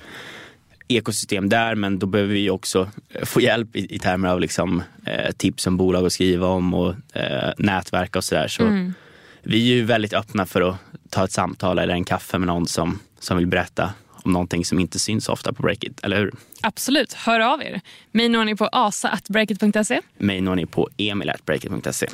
ekosystem 0.88 1.48
där 1.48 1.74
men 1.74 1.98
då 1.98 2.06
behöver 2.06 2.34
vi 2.34 2.50
också 2.50 2.90
få 3.22 3.40
hjälp 3.40 3.76
i, 3.76 3.94
i 3.94 3.98
termer 3.98 4.28
av 4.28 4.40
liksom, 4.40 4.82
eh, 5.06 5.32
tips 5.32 5.66
om 5.66 5.76
bolag 5.76 6.06
att 6.06 6.12
skriva 6.12 6.46
om 6.46 6.74
och 6.74 6.94
eh, 7.12 7.52
nätverk 7.58 8.16
och 8.16 8.24
sådär. 8.24 8.48
Så, 8.48 8.62
mm. 8.62 8.94
vi 9.42 9.70
är 9.70 9.74
ju 9.74 9.84
väldigt 9.84 10.12
öppna 10.12 10.46
för 10.46 10.60
att 10.70 10.76
ta 11.10 11.24
ett 11.24 11.32
samtal 11.32 11.78
eller 11.78 11.94
en 11.94 12.04
kaffe 12.04 12.38
med 12.38 12.46
någon 12.46 12.66
som, 12.66 12.98
som 13.20 13.36
vill 13.36 13.46
berätta 13.46 13.92
om 14.28 14.32
någonting 14.32 14.64
som 14.64 14.78
inte 14.78 14.98
syns 14.98 15.28
ofta 15.28 15.52
på 15.52 15.62
Breakit, 15.62 16.00
eller 16.02 16.18
hur? 16.18 16.34
Absolut, 16.60 17.12
hör 17.12 17.40
av 17.40 17.62
er. 17.62 17.80
Mig 18.12 18.28
når 18.28 18.44
ni 18.44 18.56
på 18.56 18.68
asa.breakit.se. 18.72 20.00
Mig 20.18 20.40
når 20.40 20.54
ni 20.54 20.66
på 20.66 20.88
emil.breakit.se. 20.96 22.06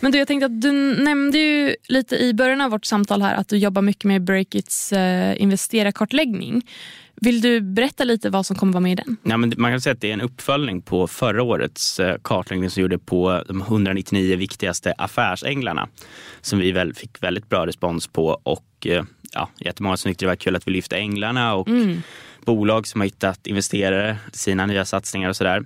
Men 0.00 0.12
du, 0.12 0.18
jag 0.18 0.28
tänkte 0.28 0.46
att 0.46 0.60
du 0.60 0.72
nämnde 1.02 1.38
ju 1.38 1.76
lite 1.88 2.16
i 2.16 2.34
början 2.34 2.60
av 2.60 2.70
vårt 2.70 2.84
samtal 2.84 3.22
här 3.22 3.34
att 3.34 3.48
du 3.48 3.56
jobbar 3.56 3.82
mycket 3.82 4.04
med 4.04 4.22
Breakits 4.22 4.92
eh, 4.92 5.42
investerarkartläggning. 5.42 6.62
Vill 7.24 7.40
du 7.40 7.60
berätta 7.60 8.04
lite 8.04 8.30
vad 8.30 8.46
som 8.46 8.56
kommer 8.56 8.72
vara 8.72 8.80
med 8.80 8.92
i 8.92 8.94
den? 8.94 9.16
Ja, 9.22 9.36
men 9.36 9.52
man 9.56 9.72
kan 9.72 9.80
säga 9.80 9.92
att 9.92 10.00
det 10.00 10.08
är 10.08 10.12
en 10.12 10.20
uppföljning 10.20 10.82
på 10.82 11.06
förra 11.06 11.42
årets 11.42 12.00
eh, 12.00 12.16
kartläggning 12.22 12.70
som 12.70 12.82
gjorde 12.82 12.98
på 12.98 13.44
de 13.48 13.60
199 13.60 14.36
viktigaste 14.36 14.94
affärsänglarna 14.98 15.88
som 16.40 16.58
vi 16.58 16.72
väl 16.72 16.94
fick 16.94 17.22
väldigt 17.22 17.48
bra 17.48 17.66
respons 17.66 18.06
på 18.06 18.40
och 18.42 18.86
eh, 18.86 19.04
ja, 19.32 19.48
jättemånga 19.58 19.96
som 19.96 20.10
tyckte 20.10 20.24
det 20.24 20.28
var 20.28 20.36
kul 20.36 20.56
att 20.56 20.68
vi 20.68 20.72
lyfte 20.72 20.96
änglarna 20.96 21.54
och 21.54 21.68
mm. 21.68 22.02
bolag 22.44 22.86
som 22.86 23.00
har 23.00 23.06
hittat 23.06 23.46
investerare 23.46 24.16
sina 24.32 24.66
nya 24.66 24.84
satsningar 24.84 25.28
och 25.28 25.36
sådär. 25.36 25.64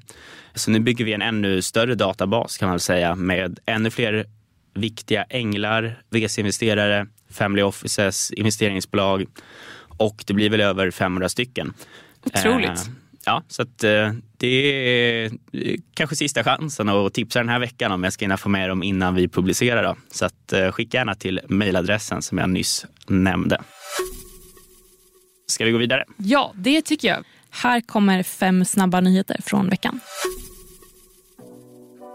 Så 0.55 0.71
nu 0.71 0.81
bygger 0.81 1.05
vi 1.05 1.13
en 1.13 1.23
ännu 1.23 1.63
större 1.63 1.95
databas 1.95 2.59
kan 2.59 2.69
man 2.69 2.81
säga 2.81 3.15
med 3.15 3.59
ännu 3.67 3.91
fler 3.91 4.27
viktiga 4.75 5.25
änglar, 5.25 6.03
VC-investerare, 6.11 7.07
family 7.31 7.63
offices, 7.63 8.31
investeringsbolag 8.31 9.27
och 9.97 10.25
det 10.27 10.35
blir 10.35 10.51
väl 10.51 10.61
över 10.61 10.91
500 10.91 11.29
stycken. 11.29 11.73
Otroligt. 12.25 12.69
Eh, 12.69 12.93
ja, 13.25 13.43
så 13.49 13.63
att, 13.63 13.85
eh, 13.85 14.13
det 14.37 14.47
är 14.47 15.31
kanske 15.95 16.17
sista 16.17 16.45
chansen 16.45 16.89
att 16.89 17.15
tipsa 17.15 17.39
den 17.39 17.49
här 17.49 17.59
veckan 17.59 17.93
om 17.93 18.05
jag 18.05 18.13
ska 18.13 18.25
hinna 18.25 18.37
få 18.37 18.49
med 18.49 18.69
dem 18.69 18.83
innan 18.83 19.15
vi 19.15 19.29
publicerar. 19.29 19.83
Då. 19.83 19.97
Så 20.11 20.25
att, 20.25 20.53
eh, 20.53 20.71
skicka 20.71 20.97
gärna 20.97 21.15
till 21.15 21.41
mejladressen 21.49 22.23
som 22.23 22.39
jag 22.39 22.51
nyss 22.51 22.87
nämnde. 23.07 23.63
Ska 25.47 25.65
vi 25.65 25.71
gå 25.71 25.79
vidare? 25.79 26.05
Ja, 26.17 26.53
det 26.55 26.83
tycker 26.83 27.09
jag. 27.09 27.25
Här 27.51 27.81
kommer 27.81 28.23
fem 28.23 28.65
snabba 28.65 29.01
nyheter 29.01 29.41
från 29.45 29.69
veckan. 29.69 30.01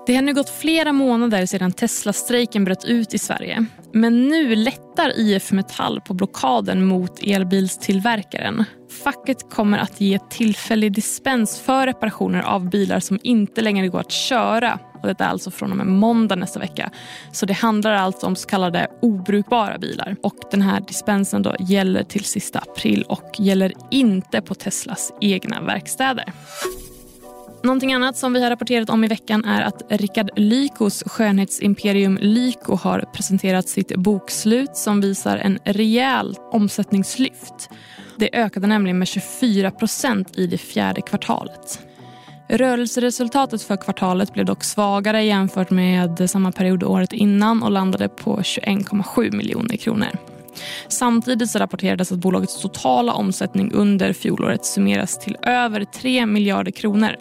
Det 0.06 0.16
har 0.16 0.22
nu 0.22 0.34
gått 0.34 0.50
flera 0.50 0.94
månader 0.94 1.46
sedan 1.46 1.72
Tesla-strejken 1.72 2.64
bröt 2.64 2.86
ut 2.86 3.14
i 3.14 3.18
Sverige. 3.18 3.66
Men 3.94 4.28
nu 4.28 4.56
lättar 4.56 5.20
IF 5.20 5.52
Metall 5.52 6.02
på 6.02 6.14
blockaden 6.14 6.86
mot 6.86 7.20
elbilstillverkaren. 7.24 8.64
Facket 9.04 9.50
kommer 9.50 9.78
att 9.78 10.02
ge 10.02 10.20
tillfällig 10.30 10.94
dispens 10.94 11.60
för 11.60 11.88
reparationer 11.88 12.42
av 12.42 12.70
bilar 12.70 13.00
som 13.00 13.20
inte 13.24 13.62
längre 13.62 13.88
går 13.88 14.00
att 14.00 14.12
köra. 14.12 14.80
Och 15.02 15.08
detta 15.08 15.26
är 15.26 15.30
alltså 15.30 15.52
från 15.52 15.72
och 15.72 15.78
med 15.78 15.88
måndag 15.88 16.36
nästa 16.36 16.60
vecka. 16.60 16.92
Så 17.32 17.46
det 17.46 17.54
handlar 17.54 17.94
alltså 17.94 18.28
om 18.28 18.36
så 18.36 18.48
kallade 18.48 18.88
obrukbara 19.02 19.78
bilar. 19.78 20.16
Och 20.24 20.38
den 20.52 20.62
här 20.62 20.82
dispensen 20.88 21.42
då 21.42 21.56
gäller 21.60 22.04
till 22.04 22.24
sista 22.24 22.60
april 22.60 23.06
och 23.08 23.36
gäller 23.40 23.74
inte 23.92 24.42
på 24.42 24.56
Teslas 24.56 25.14
egna 25.22 25.62
verkstäder. 25.62 26.34
Någonting 27.64 27.94
annat 27.94 28.18
som 28.18 28.34
vi 28.34 28.44
har 28.44 28.50
rapporterat 28.50 28.90
om 28.90 29.04
i 29.04 29.08
veckan 29.08 29.46
är 29.46 29.62
att 29.62 29.82
Rickard 29.90 30.30
Lykos 30.36 31.04
skönhetsimperium 31.06 32.18
Lyko 32.22 32.76
har 32.76 33.00
presenterat 33.14 33.70
sitt 33.70 33.96
bokslut 33.96 34.76
som 34.76 35.02
visar 35.02 35.38
en 35.38 35.60
rejäl 35.66 36.38
omsättningslyft. 36.52 37.70
Det 38.18 38.30
ökade 38.34 38.68
nämligen 38.68 39.00
med 39.00 39.08
24 39.08 39.72
procent 39.72 40.38
i 40.38 40.48
det 40.48 40.58
fjärde 40.58 41.02
kvartalet. 41.02 41.80
Rörelseresultatet 42.50 43.62
för 43.62 43.78
kvartalet 43.78 44.34
blev 44.34 44.46
dock 44.46 44.64
svagare 44.64 45.24
jämfört 45.24 45.70
med 45.70 46.30
samma 46.30 46.52
period 46.52 46.84
året 46.84 47.14
innan 47.14 47.64
och 47.64 47.72
landade 47.72 48.10
på 48.10 48.38
21,7 48.38 49.32
miljoner 49.32 49.78
kronor. 49.78 50.31
Samtidigt 50.88 51.50
så 51.50 51.60
rapporterades 51.60 52.12
att 52.12 52.20
bolagets 52.20 52.62
totala 52.62 53.14
omsättning 53.14 53.72
under 53.74 54.14
fjolåret 54.14 54.66
summeras 54.66 55.20
till 55.20 55.38
över 55.42 55.86
3 55.86 56.26
miljarder 56.26 56.72
kronor 56.72 57.16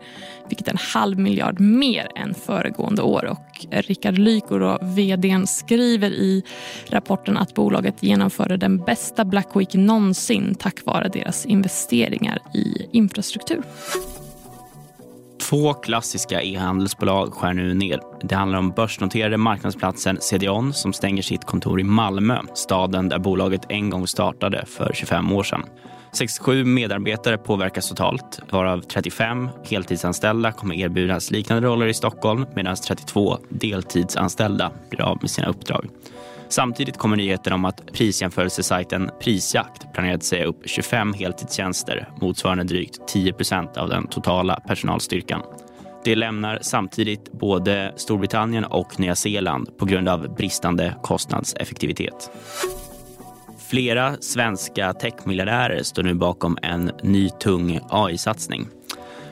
vilket 0.51 0.69
är 0.69 0.73
en 0.73 0.79
halv 0.95 1.19
miljard 1.19 1.61
mer 1.61 2.09
än 2.17 2.35
föregående 2.35 3.03
år. 3.03 3.25
Och 3.25 3.67
Rickard 3.71 4.19
Lyko, 4.19 4.79
vd, 4.83 5.47
skriver 5.47 6.11
i 6.11 6.43
rapporten 6.89 7.37
att 7.37 7.55
bolaget 7.55 8.03
genomförde 8.03 8.57
den 8.57 8.79
bästa 8.79 9.25
Black 9.25 9.49
Week 9.55 9.75
någonsin 9.75 10.55
tack 10.55 10.85
vare 10.85 11.09
deras 11.09 11.47
investeringar 11.47 12.39
i 12.55 12.89
infrastruktur. 12.93 13.63
Två 15.51 15.75
klassiska 15.75 16.43
e-handelsbolag 16.43 17.35
skär 17.35 17.53
nu 17.53 17.75
ner. 17.75 18.01
Det 18.23 18.35
handlar 18.35 18.59
om 18.59 18.71
börsnoterade 18.71 19.37
marknadsplatsen 19.37 20.19
CDON 20.21 20.73
som 20.73 20.93
stänger 20.93 21.23
sitt 21.23 21.45
kontor 21.45 21.81
i 21.81 21.85
Malmö, 21.85 22.41
staden 22.55 23.09
där 23.09 23.19
bolaget 23.19 23.61
en 23.69 23.91
gång 23.91 24.07
startade 24.07 24.65
för 24.67 24.93
25 24.95 25.33
år 25.33 25.43
sedan. 25.43 25.63
67 26.13 26.65
medarbetare 26.65 27.39
påverkas 27.39 27.89
totalt, 27.89 28.41
varav 28.51 28.81
35 28.81 29.49
heltidsanställda 29.65 30.53
kommer 30.53 30.75
erbjudas 30.75 31.31
liknande 31.31 31.69
roller 31.69 31.87
i 31.87 31.95
Stockholm 31.95 32.47
medan 32.55 32.77
32 32.77 33.39
deltidsanställda 33.49 34.71
blir 34.91 35.01
av 35.01 35.19
med 35.21 35.31
sina 35.31 35.49
uppdrag. 35.49 35.89
Samtidigt 36.51 36.99
kommer 36.99 37.17
nyheten 37.17 37.53
om 37.53 37.65
att 37.65 37.93
prisjämförelsesajten 37.93 39.11
Prisjakt 39.21 39.93
planerar 39.93 40.15
att 40.15 40.23
säga 40.23 40.45
upp 40.45 40.63
25 40.65 41.13
heltidstjänster 41.15 42.09
motsvarande 42.21 42.65
drygt 42.65 43.09
10 43.09 43.33
procent 43.33 43.77
av 43.77 43.89
den 43.89 44.07
totala 44.07 44.61
personalstyrkan. 44.67 45.43
Det 46.05 46.15
lämnar 46.15 46.59
samtidigt 46.63 47.33
både 47.33 47.93
Storbritannien 47.97 48.65
och 48.65 49.01
Nya 49.01 49.15
Zeeland 49.15 49.79
på 49.79 49.85
grund 49.85 50.09
av 50.09 50.35
bristande 50.35 50.95
kostnadseffektivitet. 51.03 52.31
Flera 53.69 54.17
svenska 54.21 54.93
techmiljardärer 54.93 55.83
står 55.83 56.03
nu 56.03 56.15
bakom 56.15 56.59
en 56.63 56.91
ny 57.03 57.29
tung 57.29 57.81
AI-satsning. 57.91 58.69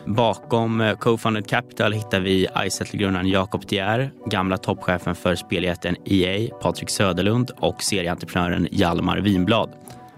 Bakom 0.07 0.81
eh, 0.81 0.97
Co-Funded 0.97 1.49
Capital 1.49 1.93
hittar 1.93 2.21
vi 2.21 2.49
iSettle-grundaren 2.67 3.29
Jakob 3.29 3.67
Dier, 3.67 4.11
gamla 4.27 4.57
toppchefen 4.57 5.15
för 5.15 5.35
speljätten 5.35 5.97
EA, 6.05 6.55
Patrik 6.61 6.91
Söderlund 6.91 7.51
och 7.57 7.83
serieentreprenören 7.83 8.69
Hjalmar 8.71 9.19
Winblad. 9.19 9.71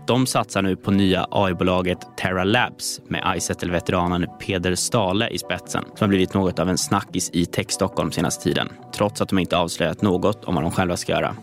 De 0.06 0.26
satsar 0.26 0.62
nu 0.62 0.76
på 0.76 0.90
nya 0.90 1.26
AI-bolaget 1.30 1.98
Terra 2.16 2.44
Labs 2.44 3.00
med 3.08 3.34
iSettle-veteranen 3.36 4.26
Peder 4.40 4.74
Stale 4.74 5.28
i 5.28 5.38
spetsen 5.38 5.84
som 5.84 5.98
har 6.00 6.08
blivit 6.08 6.34
något 6.34 6.58
av 6.58 6.68
en 6.68 6.78
snackis 6.78 7.30
i 7.32 7.46
Tech 7.46 7.70
Stockholm 7.70 8.12
senaste 8.12 8.44
tiden 8.44 8.68
trots 8.94 9.20
att 9.20 9.28
de 9.28 9.38
inte 9.38 9.56
avslöjat 9.56 10.02
något 10.02 10.44
om 10.44 10.54
vad 10.54 10.64
de 10.64 10.70
själva 10.70 10.96
ska 10.96 11.12
göra. 11.12 11.36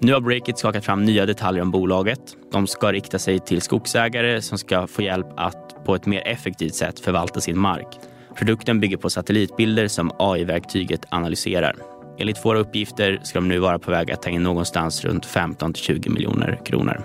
Nu 0.00 0.12
har 0.12 0.20
Breakit 0.20 0.58
skakat 0.58 0.84
fram 0.84 1.04
nya 1.04 1.26
detaljer 1.26 1.62
om 1.62 1.70
bolaget. 1.70 2.20
De 2.52 2.66
ska 2.66 2.92
rikta 2.92 3.18
sig 3.18 3.40
till 3.40 3.60
skogsägare 3.60 4.42
som 4.42 4.58
ska 4.58 4.86
få 4.86 5.02
hjälp 5.02 5.26
att 5.36 5.71
på 5.84 5.94
ett 5.94 6.06
mer 6.06 6.22
effektivt 6.26 6.74
sätt 6.74 7.00
förvalta 7.00 7.40
sin 7.40 7.58
mark. 7.58 7.98
Produkten 8.36 8.80
bygger 8.80 8.96
på 8.96 9.10
satellitbilder 9.10 9.88
som 9.88 10.12
AI-verktyget 10.18 11.06
analyserar. 11.08 11.76
Enligt 12.18 12.44
våra 12.44 12.58
uppgifter 12.58 13.20
ska 13.22 13.38
de 13.38 13.48
nu 13.48 13.58
vara 13.58 13.78
på 13.78 13.90
väg 13.90 14.10
att 14.10 14.22
ta 14.22 14.30
in 14.30 14.42
någonstans 14.42 15.04
runt 15.04 15.26
15 15.26 15.72
till 15.72 15.82
20 15.82 16.10
miljoner 16.10 16.60
kronor. 16.64 17.04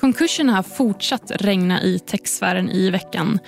Konkurserna 0.00 0.52
har 0.52 0.62
fortsatt 0.62 1.32
regna 1.34 1.82
i 1.82 1.98
techsfären 1.98 2.70
i 2.70 2.90
veckan. 2.90 3.38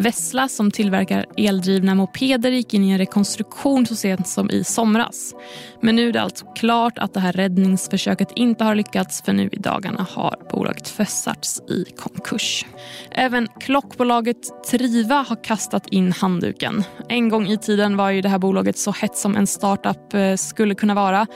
Vessla 0.00 0.48
som 0.48 0.70
tillverkar 0.70 1.26
eldrivna 1.36 1.94
mopeder 1.94 2.50
gick 2.50 2.74
in 2.74 2.84
i 2.84 2.90
en 2.90 2.98
rekonstruktion 2.98 3.86
så 3.86 3.96
sent 3.96 4.28
som 4.28 4.50
i 4.50 4.64
somras. 4.64 5.34
Men 5.80 5.96
nu 5.96 6.08
är 6.08 6.12
det 6.12 6.22
alltså 6.22 6.46
klart 6.46 6.98
att 6.98 7.14
det 7.14 7.20
här 7.20 7.32
räddningsförsöket 7.32 8.28
inte 8.36 8.64
har 8.64 8.74
lyckats 8.74 9.22
för 9.22 9.32
nu 9.32 9.48
i 9.52 9.56
dagarna 9.56 10.06
har 10.10 10.36
bolaget 10.52 10.88
försatts 10.88 11.60
i 11.68 11.84
konkurs. 11.98 12.66
Även 13.10 13.48
klockbolaget 13.60 14.64
Triva 14.70 15.24
har 15.28 15.44
kastat 15.44 15.86
in 15.88 16.12
handduken. 16.12 16.84
En 17.08 17.28
gång 17.28 17.46
i 17.46 17.58
tiden 17.58 17.96
var 17.96 18.10
ju 18.10 18.20
det 18.20 18.28
här 18.28 18.38
bolaget 18.38 18.78
så 18.78 18.90
hett 18.90 19.16
som 19.16 19.36
en 19.36 19.46
startup 19.46 20.14
eh, 20.14 20.34
skulle 20.34 20.74
kunna 20.74 20.94
vara. 20.94 21.26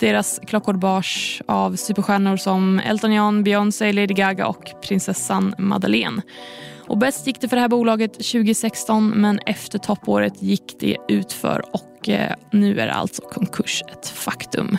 Deras 0.00 0.40
klockor 0.46 0.74
bars 0.74 1.42
av 1.46 1.76
superstjärnor 1.76 2.36
som 2.36 2.78
Elton 2.78 3.12
John, 3.12 3.44
Beyoncé, 3.44 3.92
Lady 3.92 4.14
Gaga 4.14 4.46
och 4.46 4.64
prinsessan 4.82 5.54
Madeleine. 5.58 6.22
Och 6.86 6.98
bäst 6.98 7.26
gick 7.26 7.40
det 7.40 7.48
för 7.48 7.56
det 7.56 7.60
här 7.60 7.68
bolaget 7.68 8.12
2016 8.12 9.10
men 9.10 9.38
efter 9.38 9.78
toppåret 9.78 10.42
gick 10.42 10.76
det 10.80 10.96
utför 11.08 11.64
och 11.72 12.08
eh, 12.08 12.34
nu 12.52 12.80
är 12.80 12.88
alltså 12.88 13.22
konkurs 13.22 13.82
ett 13.92 14.08
faktum. 14.08 14.78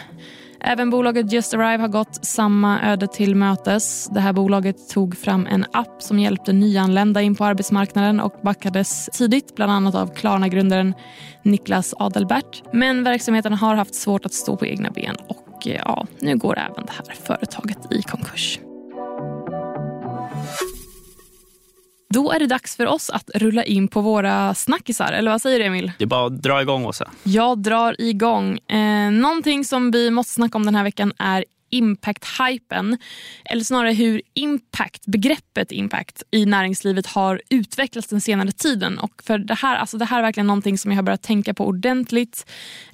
Även 0.65 0.89
bolaget 0.89 1.31
Just 1.31 1.53
Arrive 1.53 1.81
har 1.81 1.87
gått 1.87 2.25
samma 2.25 2.81
öde 2.81 3.07
till 3.07 3.35
mötes. 3.35 4.09
Det 4.11 4.19
här 4.19 4.33
bolaget 4.33 4.89
tog 4.89 5.17
fram 5.17 5.47
en 5.47 5.65
app 5.73 6.01
som 6.01 6.19
hjälpte 6.19 6.53
nyanlända 6.53 7.21
in 7.21 7.35
på 7.35 7.45
arbetsmarknaden 7.45 8.19
och 8.19 8.39
backades 8.43 9.05
tidigt 9.05 9.55
bland 9.55 9.71
annat 9.71 9.95
av 9.95 10.07
Klarna-grundaren 10.07 10.93
Niklas 11.43 11.93
Adelbert. 11.97 12.63
Men 12.73 13.03
verksamheten 13.03 13.53
har 13.53 13.75
haft 13.75 13.95
svårt 13.95 14.25
att 14.25 14.33
stå 14.33 14.57
på 14.57 14.65
egna 14.65 14.89
ben 14.89 15.15
och 15.27 15.67
eh, 15.67 15.81
ja, 15.85 16.05
nu 16.19 16.37
går 16.37 16.59
även 16.59 16.85
det 16.85 16.91
här 16.91 17.15
företaget 17.15 17.91
i 17.91 18.01
konkurs. 18.01 18.59
Då 22.13 22.31
är 22.31 22.39
det 22.39 22.47
dags 22.47 22.75
för 22.75 22.85
oss 22.85 23.09
att 23.09 23.29
rulla 23.35 23.63
in 23.63 23.87
på 23.87 24.01
våra 24.01 24.53
snackisar. 24.53 25.13
Eller 25.13 25.31
vad 25.31 25.41
säger 25.41 25.59
du 25.59 25.65
Emil? 25.65 25.91
Det 25.97 26.03
är 26.03 26.07
bara 26.07 26.27
att 26.27 26.41
dra 26.41 26.61
igång 26.61 26.85
Åsa. 26.85 27.11
Jag 27.23 27.57
drar 27.59 27.95
igång. 27.99 28.59
Eh, 28.67 29.11
någonting 29.11 29.65
som 29.65 29.91
vi 29.91 30.11
måste 30.11 30.33
snacka 30.33 30.57
om 30.57 30.65
den 30.65 30.75
här 30.75 30.83
veckan 30.83 31.13
är 31.17 31.45
impact-hypen. 31.73 32.97
Eller 33.45 33.63
snarare 33.63 33.93
hur 33.93 34.21
impact, 34.33 35.05
begreppet 35.05 35.71
impact 35.71 36.23
i 36.31 36.45
näringslivet 36.45 37.07
har 37.07 37.41
utvecklats 37.49 38.07
den 38.07 38.21
senare 38.21 38.51
tiden. 38.51 38.99
Och 38.99 39.23
för 39.23 39.37
det, 39.37 39.53
här, 39.53 39.75
alltså 39.75 39.97
det 39.97 40.05
här 40.05 40.17
är 40.17 40.21
verkligen 40.21 40.47
någonting 40.47 40.77
som 40.77 40.91
jag 40.91 40.97
har 40.97 41.03
börjat 41.03 41.23
tänka 41.23 41.53
på 41.53 41.65
ordentligt 41.65 42.45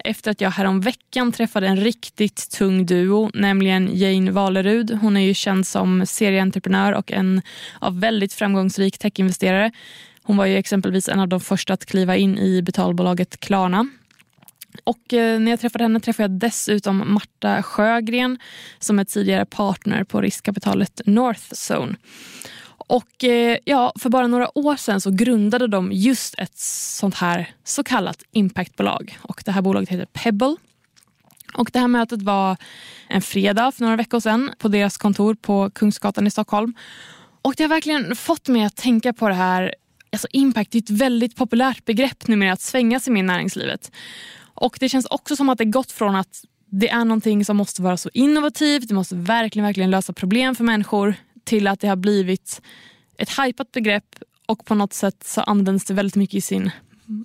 efter 0.03 0.31
att 0.31 0.41
jag 0.41 0.49
häromveckan 0.51 1.31
träffade 1.31 1.67
en 1.67 1.77
riktigt 1.77 2.51
tung 2.51 2.85
duo, 2.85 3.31
nämligen 3.33 3.89
Jane 3.93 4.31
Valerud. 4.31 4.91
Hon 5.01 5.17
är 5.17 5.21
ju 5.21 5.33
känd 5.33 5.67
som 5.67 6.05
serieentreprenör 6.05 6.93
och 6.93 7.11
en 7.11 7.41
av 7.79 7.99
väldigt 7.99 8.33
framgångsrik 8.33 8.97
techinvesterare. 8.97 9.71
Hon 10.23 10.37
var 10.37 10.45
ju 10.45 10.57
exempelvis 10.57 11.09
en 11.09 11.19
av 11.19 11.27
de 11.27 11.39
första 11.39 11.73
att 11.73 11.85
kliva 11.85 12.15
in 12.15 12.37
i 12.37 12.61
betalbolaget 12.61 13.39
Klarna 13.39 13.87
och 14.83 15.13
eh, 15.13 15.39
när 15.39 15.51
jag 15.51 15.59
träffade 15.59 15.83
henne 15.83 15.99
träffade 15.99 16.23
jag 16.23 16.39
dessutom 16.39 17.13
Marta 17.13 17.63
Sjögren 17.63 18.39
som 18.79 18.99
är 18.99 19.03
tidigare 19.03 19.45
partner 19.45 20.03
på 20.03 20.21
riskkapitalet 20.21 21.01
Northzone. 21.05 21.95
Och 22.89 23.23
eh, 23.23 23.57
ja, 23.65 23.93
för 23.99 24.09
bara 24.09 24.27
några 24.27 24.57
år 24.57 24.75
sedan 24.75 25.01
så 25.01 25.11
grundade 25.11 25.67
de 25.67 25.91
just 25.91 26.39
ett 26.39 26.57
sånt 26.57 27.15
här 27.15 27.51
så 27.63 27.83
kallat 27.83 28.23
impactbolag. 28.31 29.17
Och 29.21 29.41
det 29.45 29.51
här 29.51 29.61
bolaget 29.61 29.89
heter 29.89 30.05
Pebble. 30.05 30.55
Och 31.53 31.69
det 31.73 31.79
här 31.79 31.87
mötet 31.87 32.21
var 32.21 32.57
en 33.07 33.21
fredag 33.21 33.71
för 33.71 33.83
några 33.83 33.95
veckor 33.95 34.19
sedan 34.19 34.51
på 34.57 34.67
deras 34.67 34.97
kontor 34.97 35.35
på 35.35 35.69
Kungsgatan 35.69 36.27
i 36.27 36.31
Stockholm. 36.31 36.73
Och 37.41 37.53
det 37.57 37.63
har 37.63 37.69
verkligen 37.69 38.15
fått 38.15 38.47
mig 38.47 38.63
att 38.63 38.75
tänka 38.75 39.13
på 39.13 39.27
det 39.27 39.35
här 39.35 39.75
Alltså 40.11 40.27
impact 40.31 40.75
är 40.75 40.79
ett 40.79 40.89
väldigt 40.89 41.35
populärt 41.35 41.85
begrepp 41.85 42.27
numera 42.27 42.53
att 42.53 42.61
svänga 42.61 42.99
sig 42.99 43.13
med 43.13 43.19
i 43.19 43.23
näringslivet. 43.23 43.91
Och 44.59 44.77
det 44.79 44.89
känns 44.89 45.05
också 45.05 45.35
som 45.35 45.49
att 45.49 45.57
det 45.57 45.65
gått 45.65 45.91
från 45.91 46.15
att 46.15 46.43
det 46.65 46.89
är 46.89 47.05
någonting 47.05 47.45
som 47.45 47.57
måste 47.57 47.81
vara 47.81 47.97
så 47.97 48.09
innovativt, 48.13 48.87
det 48.87 48.93
måste 48.93 49.15
verkligen, 49.15 49.65
verkligen 49.65 49.91
lösa 49.91 50.13
problem 50.13 50.55
för 50.55 50.63
människor 50.63 51.15
till 51.43 51.67
att 51.67 51.79
det 51.79 51.87
har 51.87 51.95
blivit 51.95 52.61
ett 53.17 53.29
hypat 53.39 53.71
begrepp 53.71 54.15
och 54.45 54.65
på 54.65 54.75
något 54.75 54.93
sätt 54.93 55.23
så 55.25 55.41
används 55.41 55.85
det 55.85 55.93
väldigt 55.93 56.15
mycket 56.15 56.35
i 56.35 56.41
sin 56.41 56.71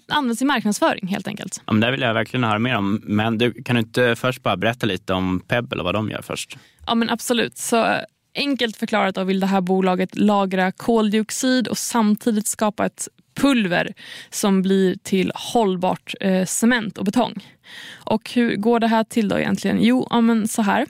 används 0.09 0.43
i 0.43 0.45
marknadsföring 0.45 1.07
helt 1.07 1.29
enkelt. 1.29 1.63
Ja, 1.67 1.73
men 1.73 1.81
det 1.81 1.91
vill 1.91 2.01
jag 2.01 2.15
verkligen 2.15 2.45
höra 2.45 2.59
mer 2.59 2.77
om. 2.77 3.01
Men 3.05 3.39
du, 3.39 3.63
kan 3.63 3.77
du 3.77 3.81
inte 3.81 4.17
först 4.17 4.43
bara 4.43 4.57
berätta 4.57 4.87
lite 4.87 5.13
om 5.13 5.41
Pebble 5.41 5.79
och 5.79 5.85
vad 5.85 5.95
de 5.95 6.11
gör 6.11 6.23
först? 6.23 6.59
Ja 6.87 6.95
men 6.95 7.11
absolut. 7.11 7.59
Så 7.59 7.97
enkelt 8.35 8.77
förklarat 8.77 9.15
då 9.15 9.25
vill 9.25 9.41
det 9.41 9.47
här 9.47 9.61
bolaget 9.61 10.17
lagra 10.17 10.73
koldioxid 10.73 11.69
och 11.69 11.79
samtidigt 11.79 12.47
skapa 12.47 12.87
ett 12.87 13.09
pulver 13.35 13.95
som 14.31 14.63
blir 14.63 14.97
till 15.03 15.33
hållbart 15.35 16.15
eh, 16.21 16.45
cement 16.45 16.99
och 16.99 17.05
betong. 17.05 17.49
Och 17.93 18.31
hur 18.31 18.57
går 18.57 18.81
det 18.81 18.87
här 18.87 19.05
till 19.05 19.29
då 19.29 19.39
egentligen? 19.39 19.79
Jo, 19.81 20.07
ja, 20.11 20.21
men 20.21 20.49
så 20.49 20.63
här. 20.63 20.87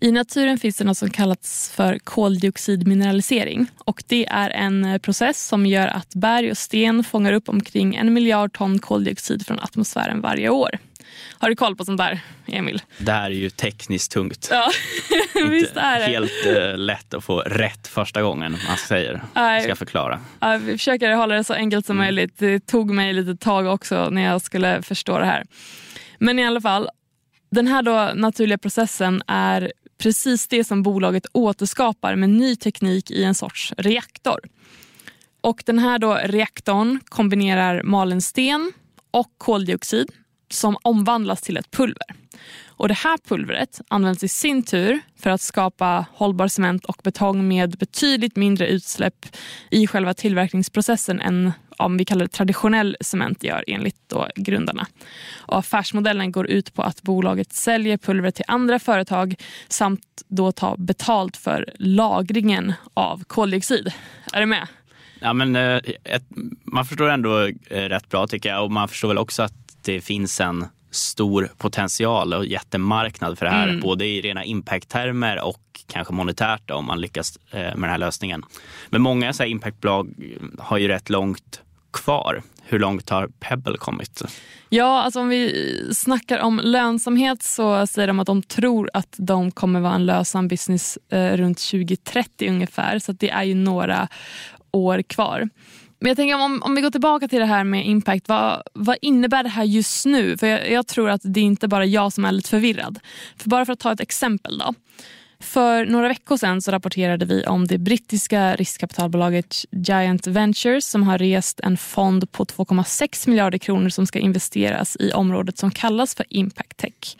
I 0.00 0.12
naturen 0.12 0.58
finns 0.58 0.76
det 0.76 0.84
något 0.84 0.98
som 0.98 1.10
kallas 1.10 1.72
för 1.74 1.98
koldioxidmineralisering. 1.98 3.66
Och 3.78 4.02
det 4.06 4.26
är 4.26 4.50
en 4.50 4.84
eh, 4.84 4.98
process 4.98 5.46
som 5.46 5.66
gör 5.66 5.88
att 5.88 6.14
berg 6.14 6.50
och 6.50 6.58
sten 6.58 7.04
fångar 7.04 7.32
upp 7.32 7.48
omkring 7.48 7.94
en 7.94 8.12
miljard 8.12 8.52
ton 8.52 8.78
koldioxid 8.78 9.46
från 9.46 9.58
atmosfären 9.58 10.20
varje 10.20 10.48
år. 10.48 10.78
Har 11.38 11.48
du 11.48 11.56
koll 11.56 11.76
på 11.76 11.84
sånt 11.84 11.98
där, 11.98 12.20
Emil? 12.46 12.82
Det 12.98 13.12
här 13.12 13.30
är 13.30 13.34
ju 13.34 13.50
tekniskt 13.50 14.12
tungt. 14.12 14.48
Ja, 14.50 14.70
visst 15.50 15.76
är 15.76 15.98
det. 15.98 16.06
Helt 16.06 16.46
uh, 16.46 16.76
lätt 16.76 17.14
att 17.14 17.24
få 17.24 17.40
rätt 17.40 17.86
första 17.86 18.22
gången 18.22 18.52
man 18.68 18.76
säger. 18.76 19.22
Jag 19.34 19.62
ska 19.62 19.76
förklara. 19.76 20.20
Ja, 20.40 20.56
vi 20.56 20.78
försöker 20.78 21.12
hålla 21.12 21.34
det 21.34 21.44
så 21.44 21.54
enkelt 21.54 21.86
som 21.86 21.96
mm. 21.96 22.04
möjligt. 22.04 22.38
Det 22.38 22.66
tog 22.66 22.90
mig 22.90 23.12
lite 23.12 23.36
tag 23.36 23.66
också 23.66 24.10
när 24.10 24.22
jag 24.22 24.42
skulle 24.42 24.82
förstå 24.82 25.18
det 25.18 25.26
här. 25.26 25.44
Men 26.18 26.38
i 26.38 26.46
alla 26.46 26.60
fall, 26.60 26.88
den 27.50 27.66
här 27.66 27.82
då 27.82 28.12
naturliga 28.14 28.58
processen 28.58 29.22
är 29.26 29.72
precis 29.98 30.48
det 30.48 30.64
som 30.64 30.82
bolaget 30.82 31.26
återskapar 31.32 32.16
med 32.16 32.30
ny 32.30 32.56
teknik 32.56 33.10
i 33.10 33.24
en 33.24 33.34
sorts 33.34 33.72
reaktor. 33.76 34.40
Och 35.40 35.62
Den 35.66 35.78
här 35.78 35.98
då 35.98 36.14
reaktorn 36.14 37.00
kombinerar 37.04 37.82
malen 37.82 38.22
sten 38.22 38.72
och 39.10 39.32
koldioxid 39.38 40.12
som 40.50 40.76
omvandlas 40.82 41.42
till 41.42 41.56
ett 41.56 41.70
pulver. 41.70 42.14
Och 42.66 42.88
Det 42.88 42.94
här 42.94 43.18
pulvret 43.28 43.80
används 43.88 44.24
i 44.24 44.28
sin 44.28 44.62
tur 44.62 45.00
för 45.16 45.30
att 45.30 45.40
skapa 45.40 46.06
hållbar 46.12 46.48
cement 46.48 46.84
och 46.84 47.00
betong 47.04 47.48
med 47.48 47.70
betydligt 47.70 48.36
mindre 48.36 48.68
utsläpp 48.68 49.26
i 49.70 49.86
själva 49.86 50.14
tillverkningsprocessen 50.14 51.20
än 51.20 51.52
om 51.78 51.96
vi 51.96 52.04
kallar 52.04 52.24
det 52.24 52.32
traditionell 52.32 52.96
cement 53.00 53.44
gör 53.44 53.64
enligt 53.66 53.96
då 54.08 54.28
grundarna. 54.36 54.86
Och 55.36 55.58
affärsmodellen 55.58 56.32
går 56.32 56.46
ut 56.46 56.74
på 56.74 56.82
att 56.82 57.02
bolaget 57.02 57.52
säljer 57.52 57.96
pulvret 57.96 58.34
till 58.34 58.44
andra 58.48 58.78
företag 58.78 59.34
samt 59.68 60.00
då 60.28 60.52
tar 60.52 60.76
betalt 60.76 61.36
för 61.36 61.70
lagringen 61.78 62.72
av 62.94 63.24
koldioxid. 63.24 63.92
Är 64.32 64.40
du 64.40 64.46
med? 64.46 64.66
Ja, 65.20 65.32
men, 65.32 65.56
eh, 65.56 65.80
ett, 66.04 66.24
man 66.64 66.84
förstår 66.84 67.08
ändå 67.08 67.46
eh, 67.46 67.82
rätt 67.82 68.08
bra 68.08 68.26
tycker 68.26 68.48
jag 68.48 68.64
och 68.64 68.72
man 68.72 68.88
förstår 68.88 69.08
väl 69.08 69.18
också 69.18 69.42
att 69.42 69.52
det 69.82 70.00
finns 70.00 70.40
en 70.40 70.66
stor 70.90 71.50
potential 71.56 72.34
och 72.34 72.46
jättemarknad 72.46 73.38
för 73.38 73.46
det 73.46 73.52
här. 73.52 73.68
Mm. 73.68 73.80
Både 73.80 74.06
i 74.06 74.20
rena 74.20 74.44
impact-termer 74.44 75.40
och 75.40 75.60
kanske 75.86 76.14
monetärt 76.14 76.62
då, 76.64 76.74
om 76.74 76.86
man 76.86 77.00
lyckas 77.00 77.38
eh, 77.50 77.60
med 77.60 77.74
den 77.74 77.90
här 77.90 77.98
lösningen. 77.98 78.44
Men 78.90 79.02
många 79.02 79.32
så 79.32 79.42
här 79.42 79.50
impactbolag 79.50 80.14
har 80.58 80.78
ju 80.78 80.88
rätt 80.88 81.10
långt 81.10 81.62
kvar. 81.92 82.42
Hur 82.62 82.78
långt 82.78 83.10
har 83.10 83.28
Pebble 83.40 83.76
kommit? 83.76 84.22
Ja, 84.68 85.02
alltså 85.02 85.20
om 85.20 85.28
vi 85.28 85.90
snackar 85.92 86.38
om 86.38 86.60
lönsamhet 86.64 87.42
så 87.42 87.86
säger 87.86 88.08
de 88.08 88.20
att 88.20 88.26
de 88.26 88.42
tror 88.42 88.90
att 88.92 89.14
de 89.18 89.50
kommer 89.50 89.80
vara 89.80 89.94
en 89.94 90.06
lönsam 90.06 90.48
business 90.48 90.98
eh, 91.12 91.36
runt 91.36 91.58
2030 91.58 92.50
ungefär. 92.50 92.98
Så 92.98 93.12
det 93.12 93.30
är 93.30 93.42
ju 93.42 93.54
några 93.54 94.08
år 94.70 95.02
kvar. 95.02 95.48
Men 96.00 96.08
jag 96.08 96.16
tänker 96.16 96.44
om, 96.44 96.62
om 96.62 96.74
vi 96.74 96.80
går 96.80 96.90
tillbaka 96.90 97.28
till 97.28 97.38
det 97.38 97.46
här 97.46 97.64
med 97.64 97.86
impact. 97.86 98.28
Vad, 98.28 98.62
vad 98.74 98.96
innebär 99.02 99.42
det 99.42 99.48
här 99.48 99.64
just 99.64 100.06
nu? 100.06 100.36
För 100.36 100.46
jag, 100.46 100.70
jag, 100.70 100.86
tror 100.86 101.10
att 101.10 101.20
det 101.24 101.40
är 101.40 101.44
inte 101.44 101.68
bara 101.68 101.84
jag 101.86 102.12
som 102.12 102.24
är 102.24 102.32
lite 102.32 102.50
förvirrad. 102.50 102.98
För 103.36 103.48
bara 103.48 103.66
för 103.66 103.72
att 103.72 103.78
ta 103.78 103.92
ett 103.92 104.00
exempel 104.00 104.58
då. 104.58 104.74
För 105.40 105.86
några 105.86 106.08
veckor 106.08 106.36
sedan 106.36 106.62
så 106.62 106.70
rapporterade 106.70 107.24
vi 107.24 107.44
om 107.44 107.66
det 107.66 107.78
brittiska 107.78 108.56
riskkapitalbolaget 108.56 109.64
Giant 109.70 110.26
Ventures 110.26 110.86
som 110.86 111.02
har 111.02 111.18
rest 111.18 111.60
en 111.60 111.76
fond 111.76 112.32
på 112.32 112.44
2,6 112.44 113.28
miljarder 113.28 113.58
kronor 113.58 113.88
som 113.88 114.06
ska 114.06 114.18
investeras 114.18 114.96
i 115.00 115.12
området 115.12 115.58
som 115.58 115.70
kallas 115.70 116.14
för 116.14 116.26
Impact 116.28 116.76
Tech. 116.76 117.16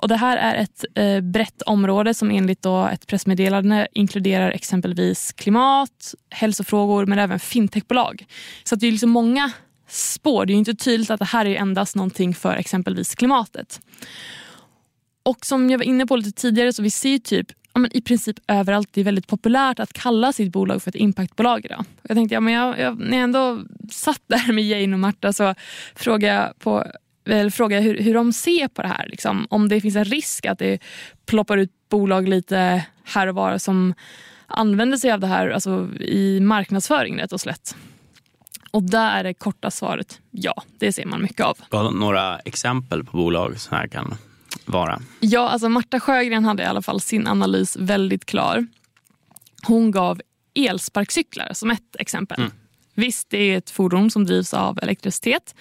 Och 0.00 0.08
det 0.08 0.16
här 0.16 0.36
är 0.36 0.54
ett 0.54 0.84
eh, 0.94 1.20
brett 1.20 1.62
område 1.62 2.14
som 2.14 2.30
enligt 2.30 2.62
då 2.62 2.86
ett 2.86 3.06
pressmeddelande 3.06 3.88
inkluderar 3.92 4.50
exempelvis 4.50 5.32
klimat, 5.32 6.14
hälsofrågor 6.30 7.06
men 7.06 7.18
även 7.18 7.38
fintechbolag. 7.38 8.26
Så 8.64 8.76
det 8.76 8.86
är 8.86 8.92
liksom 8.92 9.10
många 9.10 9.52
spår. 9.88 10.46
Det 10.46 10.52
är 10.52 10.54
inte 10.54 10.74
tydligt 10.74 11.10
att 11.10 11.18
det 11.18 11.24
här 11.24 11.46
är 11.46 11.56
endast 11.56 11.96
någonting 11.96 12.34
för 12.34 12.56
exempelvis 12.56 13.14
klimatet. 13.14 13.80
Och 15.28 15.46
som 15.46 15.70
jag 15.70 15.78
var 15.78 15.84
inne 15.84 16.06
på 16.06 16.16
lite 16.16 16.32
tidigare 16.32 16.72
så 16.72 16.82
vi 16.82 16.90
ser 16.90 17.18
typ 17.18 17.46
ja, 17.72 17.80
men 17.80 17.96
i 17.96 18.00
princip 18.00 18.36
överallt 18.48 18.88
det 18.92 19.00
är 19.00 19.04
väldigt 19.04 19.26
populärt 19.26 19.80
att 19.80 19.92
kalla 19.92 20.32
sitt 20.32 20.52
bolag 20.52 20.82
för 20.82 20.90
ett 20.90 20.94
impactbolag 20.94 21.64
idag. 21.64 21.84
Jag 22.02 22.16
tänkte, 22.16 22.34
ja, 22.34 22.40
men 22.40 22.54
jag, 22.54 22.78
jag, 22.78 22.98
när 22.98 23.16
jag 23.16 23.24
ändå 23.24 23.62
satt 23.90 24.22
där 24.26 24.52
med 24.52 24.64
Jane 24.64 24.92
och 24.92 25.00
Marta 25.00 25.32
så 25.32 25.54
frågade 25.94 26.34
jag 26.34 26.58
på 26.58 26.84
eller 27.26 27.50
fråga 27.50 27.80
hur, 27.80 27.98
hur 27.98 28.14
de 28.14 28.32
ser 28.32 28.68
på 28.68 28.82
det 28.82 28.88
här. 28.88 29.08
Liksom. 29.08 29.46
Om 29.50 29.68
det 29.68 29.80
finns 29.80 29.96
en 29.96 30.04
risk 30.04 30.46
att 30.46 30.58
det 30.58 30.78
ploppar 31.26 31.56
ut 31.56 31.72
bolag 31.88 32.28
lite 32.28 32.84
här 33.04 33.26
och 33.26 33.34
var 33.34 33.58
som 33.58 33.94
använder 34.46 34.96
sig 34.96 35.12
av 35.12 35.20
det 35.20 35.26
här 35.26 35.50
alltså, 35.50 35.88
i 36.00 36.40
marknadsföring 36.40 37.18
rätt 37.18 37.32
och 37.32 37.40
slätt. 37.40 37.76
Och 38.70 38.82
där 38.82 39.18
är 39.18 39.24
det 39.24 39.34
korta 39.34 39.70
svaret 39.70 40.20
ja, 40.30 40.62
det 40.78 40.92
ser 40.92 41.06
man 41.06 41.22
mycket 41.22 41.46
av. 41.46 41.58
Några 41.92 42.38
exempel 42.38 43.04
på 43.04 43.16
bolag 43.16 43.60
som 43.60 43.76
här 43.76 43.88
kan 43.88 44.14
vara? 44.68 45.00
Ja, 45.20 45.48
alltså 45.48 45.68
Marta 45.68 46.00
Sjögren 46.00 46.44
hade 46.44 46.62
i 46.62 46.66
alla 46.66 46.82
fall 46.82 47.00
sin 47.00 47.26
analys 47.26 47.76
väldigt 47.76 48.24
klar. 48.24 48.66
Hon 49.62 49.90
gav 49.90 50.20
elsparkcyklar 50.54 51.50
som 51.52 51.70
ett 51.70 51.96
exempel. 51.98 52.40
Mm. 52.40 52.52
Visst, 52.98 53.30
det 53.30 53.38
är 53.38 53.58
ett 53.58 53.70
fordon 53.70 54.10
som 54.10 54.24
drivs 54.24 54.54
av 54.54 54.78
elektricitet. 54.82 55.54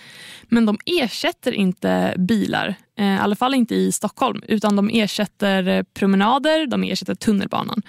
Men 0.44 0.66
de 0.66 0.78
ersätter 0.86 1.52
inte 1.52 2.16
bilar, 2.18 2.76
eh, 2.98 3.06
i 3.06 3.18
alla 3.18 3.36
fall 3.36 3.54
inte 3.54 3.76
i 3.76 3.92
Stockholm. 3.92 4.42
Utan 4.48 4.76
de 4.76 4.90
ersätter 4.90 5.68
eh, 5.68 5.84
promenader, 5.94 6.68
de 6.68 6.84
ersätter 6.84 7.16
tunnelbanan. 7.16 7.82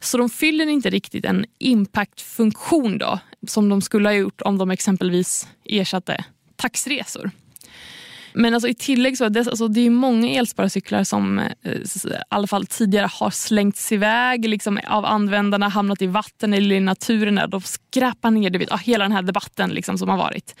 Så 0.00 0.18
de 0.18 0.28
fyller 0.28 0.66
inte 0.66 0.90
riktigt 0.90 1.24
en 1.24 1.44
impactfunktion 1.58 2.98
då, 2.98 3.18
som 3.46 3.68
de 3.68 3.82
skulle 3.82 4.08
ha 4.08 4.14
gjort 4.14 4.40
om 4.40 4.58
de 4.58 4.70
exempelvis 4.70 5.48
ersatte 5.64 6.24
taxiresor. 6.56 7.30
Men 8.38 8.54
alltså 8.54 8.68
i 8.68 8.74
tillägg 8.74 9.18
så 9.18 9.24
är 9.24 9.30
det, 9.30 9.40
alltså 9.40 9.68
det 9.68 9.80
är 9.80 9.90
många 9.90 10.28
elsparkcyklar 10.28 11.04
som 11.04 11.38
eh, 11.38 11.72
i 11.72 12.12
alla 12.28 12.46
fall 12.46 12.66
tidigare 12.66 13.10
har 13.12 13.30
slängts 13.30 13.92
iväg 13.92 14.48
liksom, 14.48 14.80
av 14.86 15.04
användarna, 15.04 15.68
hamnat 15.68 16.02
i 16.02 16.06
vatten 16.06 16.54
eller 16.54 16.76
i 16.76 16.80
naturen. 16.80 17.34
Där 17.34 17.46
de 17.46 17.60
skräpar 17.60 18.30
ner 18.30 18.50
det, 18.50 18.80
hela 18.80 19.04
den 19.04 19.12
här 19.12 19.22
debatten 19.22 19.70
liksom, 19.70 19.98
som 19.98 20.08
har 20.08 20.16
varit. 20.16 20.54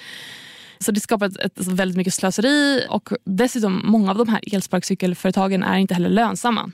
Så 0.78 0.92
det 0.92 1.00
skapar 1.00 1.26
ett, 1.26 1.36
ett, 1.36 1.66
väldigt 1.66 1.96
mycket 1.96 2.14
slöseri 2.14 2.86
och 2.88 3.08
dessutom 3.24 3.82
många 3.84 4.10
av 4.10 4.18
de 4.18 4.28
här 4.28 4.40
elsparkcykelföretagen 4.52 5.62
är 5.62 5.78
inte 5.78 5.94
heller 5.94 6.10
lönsamma. 6.10 6.70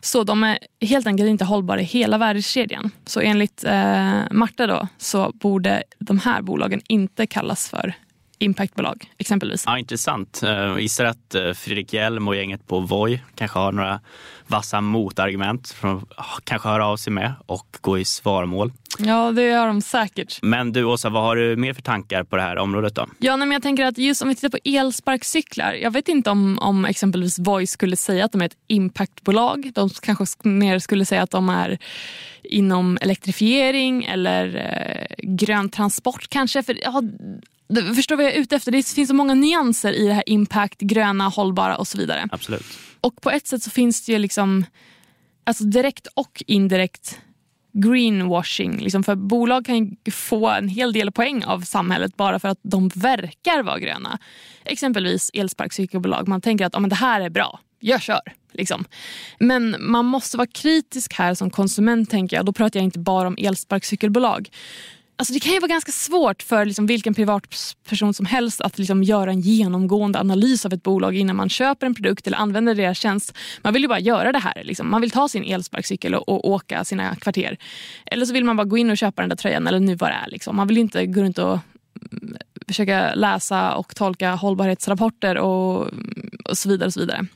Så 0.00 0.24
de 0.24 0.44
är 0.44 0.58
helt 0.80 1.06
enkelt 1.06 1.28
inte 1.28 1.44
hållbara 1.44 1.80
i 1.80 1.84
hela 1.84 2.18
värdekedjan. 2.18 2.90
Så 3.06 3.20
enligt 3.20 3.64
eh, 3.64 4.20
Marta 4.30 4.66
då, 4.66 4.88
så 4.98 5.32
borde 5.34 5.82
de 5.98 6.18
här 6.18 6.42
bolagen 6.42 6.80
inte 6.88 7.26
kallas 7.26 7.68
för 7.68 7.94
impactbolag 8.42 9.10
exempelvis. 9.18 9.62
Ja, 9.66 9.78
intressant. 9.78 10.40
Jag 10.42 10.70
eh, 10.70 10.78
gissar 10.78 11.04
att 11.04 11.34
eh, 11.34 11.52
Fredrik 11.52 11.92
Hjelm 11.92 12.28
och 12.28 12.36
gänget 12.36 12.66
på 12.66 12.80
Voi 12.80 13.22
kanske 13.34 13.58
har 13.58 13.72
några 13.72 14.00
vassa 14.46 14.80
motargument 14.80 15.66
som 15.66 16.06
kanske 16.44 16.68
höra 16.68 16.86
av 16.86 16.96
sig 16.96 17.12
med 17.12 17.32
och 17.46 17.66
gå 17.80 17.98
i 17.98 18.04
svarmål. 18.04 18.72
Ja, 18.98 19.32
det 19.32 19.42
gör 19.42 19.66
de 19.66 19.80
säkert. 19.80 20.38
Men 20.42 20.72
du 20.72 20.84
Åsa, 20.84 21.08
vad 21.08 21.22
har 21.22 21.36
du 21.36 21.56
mer 21.56 21.74
för 21.74 21.82
tankar 21.82 22.24
på 22.24 22.36
det 22.36 22.42
här 22.42 22.58
området 22.58 22.94
då? 22.94 23.06
Ja, 23.18 23.36
men 23.36 23.52
jag 23.52 23.62
tänker 23.62 23.84
att 23.84 23.98
just 23.98 24.22
om 24.22 24.28
vi 24.28 24.34
tittar 24.34 24.48
på 24.48 24.58
elsparkcyklar. 24.64 25.72
Jag 25.72 25.90
vet 25.90 26.08
inte 26.08 26.30
om, 26.30 26.58
om 26.58 26.84
exempelvis 26.84 27.38
Voi 27.38 27.66
skulle 27.66 27.96
säga 27.96 28.24
att 28.24 28.32
de 28.32 28.40
är 28.40 28.46
ett 28.46 28.56
impactbolag. 28.66 29.70
De 29.74 29.90
kanske 30.02 30.48
mer 30.48 30.78
skulle 30.78 31.04
säga 31.04 31.22
att 31.22 31.30
de 31.30 31.48
är 31.48 31.78
inom 32.42 32.98
elektrifiering 33.00 34.04
eller 34.04 34.56
eh, 34.56 35.14
grön 35.18 35.68
transport 35.68 36.28
kanske. 36.28 36.62
För 36.62 36.78
ja, 36.82 37.02
Förstår 37.94 38.16
vad 38.16 38.24
jag 38.24 38.34
är 38.34 38.40
ute 38.40 38.56
efter? 38.56 38.72
Det 38.72 38.88
finns 38.88 39.08
så 39.08 39.14
många 39.14 39.34
nyanser 39.34 39.92
i 39.92 40.06
det 40.06 40.14
här 40.14 40.28
impact, 40.28 40.80
gröna, 40.80 41.28
hållbara 41.28 41.76
och 41.76 41.88
så 41.88 41.98
vidare. 41.98 42.28
Absolut. 42.32 42.66
Och 43.00 43.20
på 43.20 43.30
ett 43.30 43.46
sätt 43.46 43.62
så 43.62 43.70
finns 43.70 44.06
det 44.06 44.12
ju 44.12 44.18
liksom 44.18 44.64
alltså 45.44 45.64
direkt 45.64 46.06
och 46.06 46.42
indirekt 46.46 47.20
greenwashing. 47.72 48.80
Liksom 48.80 49.04
för 49.04 49.14
bolag 49.14 49.66
kan 49.66 49.96
få 50.12 50.48
en 50.48 50.68
hel 50.68 50.92
del 50.92 51.12
poäng 51.12 51.44
av 51.44 51.60
samhället 51.60 52.16
bara 52.16 52.38
för 52.38 52.48
att 52.48 52.58
de 52.62 52.88
verkar 52.88 53.62
vara 53.62 53.78
gröna. 53.78 54.18
Exempelvis 54.64 55.30
elsparkcykelbolag. 55.34 56.28
Man 56.28 56.40
tänker 56.40 56.66
att 56.66 56.74
oh, 56.74 56.80
men 56.80 56.90
det 56.90 56.96
här 56.96 57.20
är 57.20 57.30
bra, 57.30 57.60
jag 57.80 58.02
kör. 58.02 58.20
Liksom. 58.52 58.84
Men 59.38 59.76
man 59.78 60.04
måste 60.04 60.36
vara 60.36 60.46
kritisk 60.46 61.14
här 61.14 61.34
som 61.34 61.50
konsument 61.50 62.10
tänker 62.10 62.36
jag. 62.36 62.46
Då 62.46 62.52
pratar 62.52 62.80
jag 62.80 62.84
inte 62.84 62.98
bara 62.98 63.28
om 63.28 63.36
elsparkcykelbolag. 63.38 64.50
Alltså 65.22 65.34
det 65.34 65.40
kan 65.40 65.52
ju 65.52 65.58
vara 65.58 65.68
ganska 65.68 65.92
svårt 65.92 66.42
för 66.42 66.64
liksom 66.64 66.86
vilken 66.86 67.14
privatperson 67.14 68.14
som 68.14 68.26
helst 68.26 68.60
att 68.60 68.78
liksom 68.78 69.02
göra 69.02 69.30
en 69.30 69.40
genomgående 69.40 70.20
analys 70.20 70.66
av 70.66 70.72
ett 70.72 70.82
bolag 70.82 71.16
innan 71.16 71.36
man 71.36 71.48
köper 71.48 71.86
en 71.86 71.94
produkt 71.94 72.26
eller 72.26 72.36
använder 72.36 72.74
deras 72.74 72.98
tjänst. 72.98 73.38
Man 73.62 73.72
vill 73.72 73.82
ju 73.82 73.88
bara 73.88 74.00
göra 74.00 74.32
det 74.32 74.38
här. 74.38 74.62
Liksom. 74.64 74.90
Man 74.90 75.00
vill 75.00 75.10
ta 75.10 75.28
sin 75.28 75.44
elsparkcykel 75.44 76.14
och, 76.14 76.28
och, 76.28 76.48
åka 76.48 76.84
sina 76.84 77.16
kvarter. 77.16 77.58
Eller 78.06 78.26
så 78.26 78.32
vill 78.32 78.44
man 78.44 78.56
bara 78.56 78.64
gå 78.64 78.78
in 78.78 78.90
och 78.90 78.98
köpa 78.98 79.22
den 79.22 79.28
där 79.28 79.36
tröjan 79.36 79.66
eller 79.66 79.80
nu 79.80 79.94
vad 79.94 80.10
det 80.10 80.14
är. 80.14 80.30
Liksom. 80.30 80.56
Man 80.56 80.68
vill 80.68 80.78
inte 80.78 81.06
gå 81.06 81.22
runt 81.22 81.38
och 81.38 81.58
mm, 82.12 82.36
försöka 82.66 83.14
läsa 83.14 83.74
och 83.74 83.96
tolka 83.96 84.34
hållbarhetsrapporter 84.34 85.38
och, 85.38 85.88
och 86.44 86.58
så 86.58 86.68
vidare. 86.68 86.86
och 86.86 86.94
så 86.94 87.00
vidare. 87.00 87.26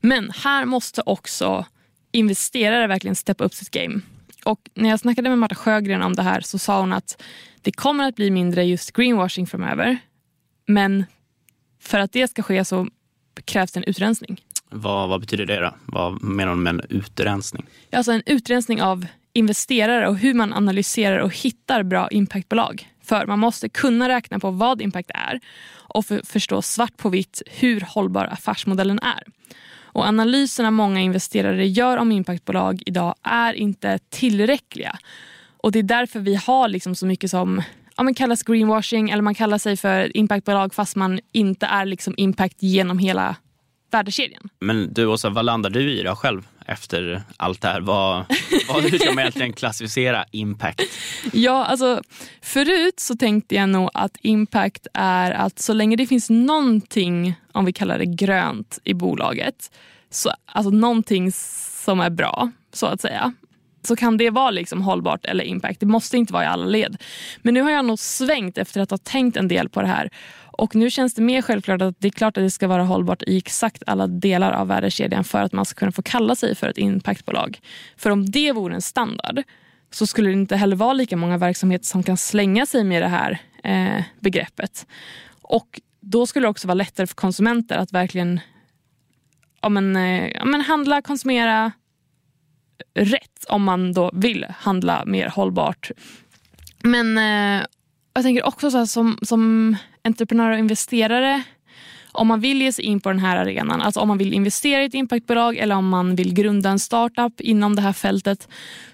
Men 0.00 0.30
här 0.30 0.64
måste 0.64 1.02
också 1.06 1.64
investerare 2.12 2.86
verkligen 2.86 3.16
steppa 3.16 3.44
upp 3.44 3.54
sitt 3.54 3.70
game. 3.70 4.00
Och 4.50 4.60
när 4.74 4.88
jag 4.88 5.00
snackade 5.00 5.28
med 5.28 5.38
Marta 5.38 5.54
Sjögren 5.54 6.02
om 6.02 6.14
det 6.14 6.22
här 6.22 6.40
så 6.40 6.58
sa 6.58 6.80
hon 6.80 6.92
att 6.92 7.22
det 7.62 7.72
kommer 7.72 8.08
att 8.08 8.16
bli 8.16 8.30
mindre 8.30 8.64
just 8.64 8.92
greenwashing 8.92 9.46
framöver. 9.46 9.98
Men 10.66 11.04
för 11.80 11.98
att 11.98 12.12
det 12.12 12.28
ska 12.28 12.42
ske 12.42 12.64
så 12.64 12.88
krävs 13.44 13.72
det 13.72 13.80
en 13.80 13.84
utrensning. 13.84 14.40
Vad, 14.70 15.08
vad 15.08 15.20
betyder 15.20 15.46
det 15.46 15.60
då? 15.60 15.74
Vad 15.86 16.22
menar 16.22 16.50
hon 16.50 16.62
med 16.62 16.74
en 16.74 16.82
utrensning? 16.88 17.66
Alltså 17.92 18.12
en 18.12 18.22
utrensning 18.26 18.82
av 18.82 19.06
investerare 19.32 20.08
och 20.08 20.16
hur 20.16 20.34
man 20.34 20.52
analyserar 20.52 21.18
och 21.18 21.34
hittar 21.36 21.82
bra 21.82 22.08
impactbolag. 22.10 22.88
För 23.02 23.26
man 23.26 23.38
måste 23.38 23.68
kunna 23.68 24.08
räkna 24.08 24.38
på 24.38 24.50
vad 24.50 24.82
impact 24.82 25.10
är 25.14 25.40
och 25.72 26.06
för, 26.06 26.20
förstå 26.24 26.62
svart 26.62 26.96
på 26.96 27.08
vitt 27.08 27.42
hur 27.46 27.80
hållbar 27.80 28.24
affärsmodellen 28.24 28.98
är. 28.98 29.24
Och 29.92 30.04
analyserna 30.04 30.70
många 30.70 31.00
investerare 31.00 31.66
gör 31.66 31.96
om 31.96 32.12
impactbolag 32.12 32.82
idag 32.86 33.14
är 33.22 33.52
inte 33.52 33.98
tillräckliga. 33.98 34.98
Och 35.56 35.72
Det 35.72 35.78
är 35.78 35.82
därför 35.82 36.20
vi 36.20 36.34
har 36.34 36.68
liksom 36.68 36.94
så 36.94 37.06
mycket 37.06 37.30
som 37.30 37.62
ja, 37.96 38.02
man 38.02 38.14
kallas 38.14 38.42
greenwashing 38.42 39.10
eller 39.10 39.22
man 39.22 39.34
kallar 39.34 39.58
sig 39.58 39.76
för 39.76 40.16
impactbolag 40.16 40.74
fast 40.74 40.96
man 40.96 41.20
inte 41.32 41.66
är 41.66 41.84
liksom 41.84 42.14
impact 42.16 42.62
genom 42.62 42.98
hela 42.98 43.36
värdekedjan. 43.90 44.48
Men 44.60 44.92
du 44.94 45.06
Åsa, 45.06 45.30
vad 45.30 45.44
landar 45.44 45.70
du 45.70 45.92
i 45.92 46.02
då 46.02 46.14
själv 46.14 46.46
efter 46.70 47.22
allt 47.36 47.60
det 47.60 47.68
här? 47.68 47.80
Vad, 47.80 48.24
vad, 48.68 48.82
hur 48.82 48.98
ska 48.98 49.08
man 49.08 49.18
egentligen 49.18 49.52
klassificera 49.52 50.24
impact? 50.30 50.82
Ja, 51.32 51.64
alltså 51.64 52.02
förut 52.42 53.00
så 53.00 53.16
tänkte 53.16 53.54
jag 53.54 53.68
nog 53.68 53.90
att 53.94 54.16
impact 54.20 54.86
är 54.94 55.30
att 55.30 55.58
så 55.58 55.72
länge 55.72 55.96
det 55.96 56.06
finns 56.06 56.30
någonting, 56.30 57.34
om 57.52 57.64
vi 57.64 57.72
kallar 57.72 57.98
det 57.98 58.06
grönt, 58.06 58.78
i 58.84 58.94
bolaget, 58.94 59.70
så, 60.10 60.30
alltså 60.46 60.70
någonting 60.70 61.32
som 61.84 62.00
är 62.00 62.10
bra, 62.10 62.50
så 62.72 62.86
att 62.86 63.00
säga, 63.00 63.32
så 63.82 63.96
kan 63.96 64.16
det 64.16 64.30
vara 64.30 64.50
liksom 64.50 64.82
hållbart 64.82 65.24
eller 65.24 65.44
impact. 65.44 65.80
Det 65.80 65.86
måste 65.86 66.16
inte 66.16 66.32
vara 66.32 66.44
i 66.44 66.46
alla 66.46 66.66
led. 66.66 66.96
Men 67.42 67.54
nu 67.54 67.60
har 67.60 67.70
jag 67.70 67.84
nog 67.84 67.98
svängt 67.98 68.58
efter 68.58 68.80
att 68.80 68.90
ha 68.90 68.98
tänkt 68.98 69.36
en 69.36 69.48
del 69.48 69.68
på 69.68 69.80
det 69.80 69.86
här 69.86 70.10
och 70.60 70.74
nu 70.74 70.90
känns 70.90 71.14
det 71.14 71.22
mer 71.22 71.42
självklart 71.42 71.82
att 71.82 71.94
det 71.98 72.08
är 72.08 72.12
klart 72.12 72.36
att 72.36 72.44
det 72.44 72.50
ska 72.50 72.68
vara 72.68 72.82
hållbart 72.82 73.22
i 73.22 73.36
exakt 73.36 73.82
alla 73.86 74.06
delar 74.06 74.52
av 74.52 74.68
värdekedjan 74.68 75.24
för 75.24 75.42
att 75.42 75.52
man 75.52 75.64
ska 75.64 75.78
kunna 75.78 75.92
få 75.92 76.02
kalla 76.02 76.34
sig 76.34 76.54
för 76.54 76.68
ett 76.68 76.78
impactbolag. 76.78 77.60
För 77.96 78.10
om 78.10 78.30
det 78.30 78.52
vore 78.52 78.74
en 78.74 78.82
standard 78.82 79.42
så 79.90 80.06
skulle 80.06 80.28
det 80.28 80.32
inte 80.32 80.56
heller 80.56 80.76
vara 80.76 80.92
lika 80.92 81.16
många 81.16 81.38
verksamheter 81.38 81.86
som 81.86 82.02
kan 82.02 82.16
slänga 82.16 82.66
sig 82.66 82.84
med 82.84 83.02
det 83.02 83.08
här 83.08 83.38
eh, 83.64 84.04
begreppet. 84.20 84.86
Och 85.42 85.80
då 86.00 86.26
skulle 86.26 86.46
det 86.46 86.50
också 86.50 86.68
vara 86.68 86.74
lättare 86.74 87.06
för 87.06 87.14
konsumenter 87.14 87.78
att 87.78 87.92
verkligen 87.92 88.40
ja, 89.60 89.68
men, 89.68 89.96
eh, 89.96 90.28
ja, 90.28 90.44
men 90.44 90.60
handla, 90.60 91.02
konsumera 91.02 91.72
rätt 92.94 93.44
om 93.48 93.62
man 93.62 93.92
då 93.92 94.10
vill 94.14 94.46
handla 94.58 95.04
mer 95.06 95.28
hållbart. 95.28 95.90
Men 96.82 97.18
eh, 97.18 97.66
jag 98.14 98.24
tänker 98.24 98.46
också 98.46 98.70
så 98.70 98.78
här, 98.78 98.86
som, 98.86 99.18
som 99.22 99.76
entreprenör 100.04 100.50
och 100.50 100.58
investerare 100.58 101.42
om 102.12 102.28
man 102.28 102.40
vill 102.40 102.62
ge 102.62 102.72
sig 102.72 102.84
in 102.84 103.00
på 103.00 103.08
den 103.08 103.18
här 103.18 103.36
arenan, 103.36 103.80
alltså 103.80 104.00
om 104.00 104.08
man 104.08 104.18
vill 104.18 104.32
investera 104.32 104.82
i 104.82 104.86
ett 104.86 104.94
impactbolag 104.94 105.56
eller 105.56 105.74
om 105.74 105.88
man 105.88 106.16
vill 106.16 106.34
grunda 106.34 106.70
en 106.70 106.78
startup 106.78 107.40
inom 107.40 107.76
det 107.76 107.82
här 107.82 107.92
fältet 107.92 108.48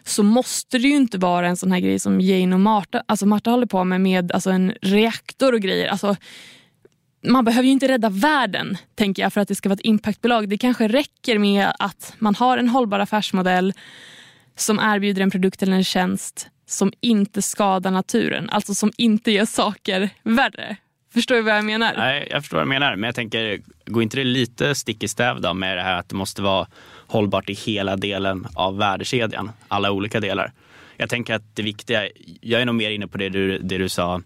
så 0.04 0.22
måste 0.22 0.78
det 0.78 0.88
ju 0.88 0.96
inte 0.96 1.18
vara 1.18 1.48
en 1.48 1.56
sån 1.56 1.72
här 1.72 1.80
grej 1.80 1.98
som 1.98 2.20
Jane 2.20 2.54
och 2.54 2.60
Marta, 2.60 3.02
alltså 3.06 3.26
Marta 3.26 3.50
håller 3.50 3.66
på 3.66 3.84
med, 3.84 4.00
med 4.00 4.32
alltså 4.32 4.50
en 4.50 4.72
reaktor 4.82 5.52
och 5.52 5.60
grejer. 5.60 5.88
Alltså, 5.88 6.16
man 7.26 7.44
behöver 7.44 7.66
ju 7.66 7.72
inte 7.72 7.88
rädda 7.88 8.08
världen 8.08 8.76
tänker 8.94 9.22
jag 9.22 9.32
för 9.32 9.40
att 9.40 9.48
det 9.48 9.54
ska 9.54 9.68
vara 9.68 9.74
ett 9.74 9.86
impactbolag. 9.86 10.48
Det 10.48 10.58
kanske 10.58 10.88
räcker 10.88 11.38
med 11.38 11.72
att 11.78 12.14
man 12.18 12.34
har 12.34 12.58
en 12.58 12.68
hållbar 12.68 12.98
affärsmodell 12.98 13.72
som 14.56 14.78
erbjuder 14.78 15.22
en 15.22 15.30
produkt 15.30 15.62
eller 15.62 15.76
en 15.76 15.84
tjänst 15.84 16.48
som 16.66 16.92
inte 17.00 17.42
skadar 17.42 17.90
naturen. 17.90 18.50
Alltså 18.50 18.74
som 18.74 18.92
inte 18.96 19.30
gör 19.30 19.44
saker 19.44 20.10
värre. 20.22 20.76
Förstår 21.16 21.34
du 21.34 21.42
vad 21.42 21.56
jag 21.56 21.64
menar? 21.64 21.94
Nej, 21.96 22.28
jag 22.30 22.42
förstår 22.42 22.56
vad 22.56 22.66
du 22.66 22.68
menar. 22.68 22.96
Men 22.96 23.08
jag 23.08 23.14
tänker, 23.14 23.60
går 23.86 24.02
inte 24.02 24.16
det 24.16 24.24
lite 24.24 24.74
stick 24.74 25.02
i 25.02 25.08
stäv 25.08 25.40
då 25.40 25.54
med 25.54 25.76
det 25.76 25.82
här 25.82 25.98
att 25.98 26.08
det 26.08 26.14
måste 26.14 26.42
vara 26.42 26.66
hållbart 27.06 27.50
i 27.50 27.52
hela 27.52 27.96
delen 27.96 28.46
av 28.54 28.76
värdekedjan? 28.76 29.50
Alla 29.68 29.90
olika 29.90 30.20
delar. 30.20 30.52
Jag 30.96 31.10
tänker 31.10 31.34
att 31.34 31.56
det 31.56 31.62
viktiga, 31.62 32.08
jag 32.40 32.60
är 32.60 32.64
nog 32.64 32.74
mer 32.74 32.90
inne 32.90 33.06
på 33.06 33.18
det 33.18 33.28
du, 33.28 33.58
det 33.58 33.78
du 33.78 33.88
sa 33.88 34.22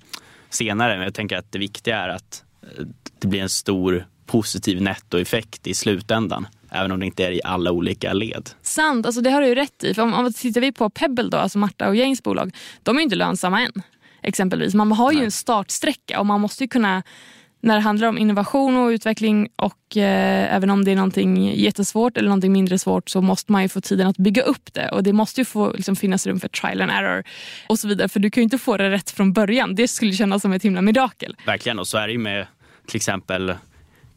senare, 0.49 0.97
men 0.97 1.05
jag 1.05 1.15
tänker 1.15 1.37
att 1.37 1.53
det 1.53 1.59
viktiga 1.59 1.99
är 1.99 2.09
att 2.09 2.45
eh, 2.63 2.85
det 3.19 3.29
blir 3.29 3.43
en 3.43 3.49
stor 3.49 4.07
positiv 4.27 4.83
nettoeffekt 4.83 5.67
i 5.67 5.75
slutändan. 5.75 6.47
Även 6.71 6.93
om 6.93 7.01
det 7.01 7.07
inte 7.07 7.27
är 7.27 7.31
i 7.31 7.41
alla 7.45 7.73
olika 7.73 8.13
led. 8.13 8.51
Sant, 8.63 9.07
alltså 9.07 9.21
det 9.21 9.31
har 9.31 9.41
du 9.41 9.47
ju 9.49 9.55
rätt 9.55 9.85
i. 9.85 9.95
För 9.95 10.03
om, 10.03 10.15
om 10.15 10.33
tittar 10.33 10.61
vi 10.61 10.73
på 10.73 10.91
Pebble, 10.91 11.29
då, 11.29 11.39
alltså 11.39 11.59
Marta 11.59 11.89
och 11.89 11.97
Janes 11.97 12.23
bolag, 12.23 12.57
de 12.83 12.97
är 12.99 13.01
inte 13.01 13.17
lönsamma 13.17 13.61
än. 13.61 13.83
Exempelvis. 14.23 14.75
Man 14.75 14.93
har 14.93 15.13
ju 15.13 15.17
Nej. 15.17 15.25
en 15.25 15.31
startsträcka 15.31 16.21
och 16.21 16.27
man 16.27 16.41
måste 16.41 16.67
kunna 16.67 17.03
när 17.63 17.75
det 17.75 17.81
handlar 17.81 18.09
om 18.09 18.19
innovation 18.19 18.77
och 18.77 18.89
utveckling 18.89 19.49
och 19.57 19.97
eh, 19.97 20.55
även 20.55 20.71
om 20.71 20.85
det 20.85 20.91
är 20.91 20.97
någonting 20.97 21.55
jättesvårt 21.55 22.17
eller 22.17 22.29
någonting 22.29 22.53
mindre 22.53 22.79
svårt 22.79 23.11
så 23.11 23.21
måste 23.21 23.53
man 23.53 23.63
ju 23.63 23.69
få 23.69 23.81
tiden 23.81 24.07
att 24.07 24.17
bygga 24.17 24.43
upp 24.43 24.73
det 24.73 24.89
och 24.89 25.03
det 25.03 25.13
måste 25.13 25.41
ju 25.41 25.45
få 25.45 25.73
liksom, 25.73 25.97
finnas 25.97 26.27
rum 26.27 26.41
för 26.41 26.49
trial 26.49 26.81
and 26.81 26.91
error 26.91 27.25
och 27.69 27.79
så 27.79 27.89
vidare 27.89 28.09
för 28.09 28.21
du 28.21 28.31
kan 28.31 28.41
ju 28.41 28.45
inte 28.45 28.59
få 28.59 28.77
det 28.77 28.91
rätt 28.91 29.11
från 29.11 29.33
början. 29.33 29.75
Det 29.75 29.89
skulle 29.89 30.13
kännas 30.13 30.43
som 30.43 30.53
ett 30.53 30.63
himla 30.63 30.83
mirakel. 30.83 31.37
Verkligen 31.47 31.79
och 31.79 31.89
så 31.89 31.99
är 31.99 32.07
det 32.07 32.13
ju 32.13 32.19
med 32.19 32.47
till 32.87 32.97
exempel 32.97 33.55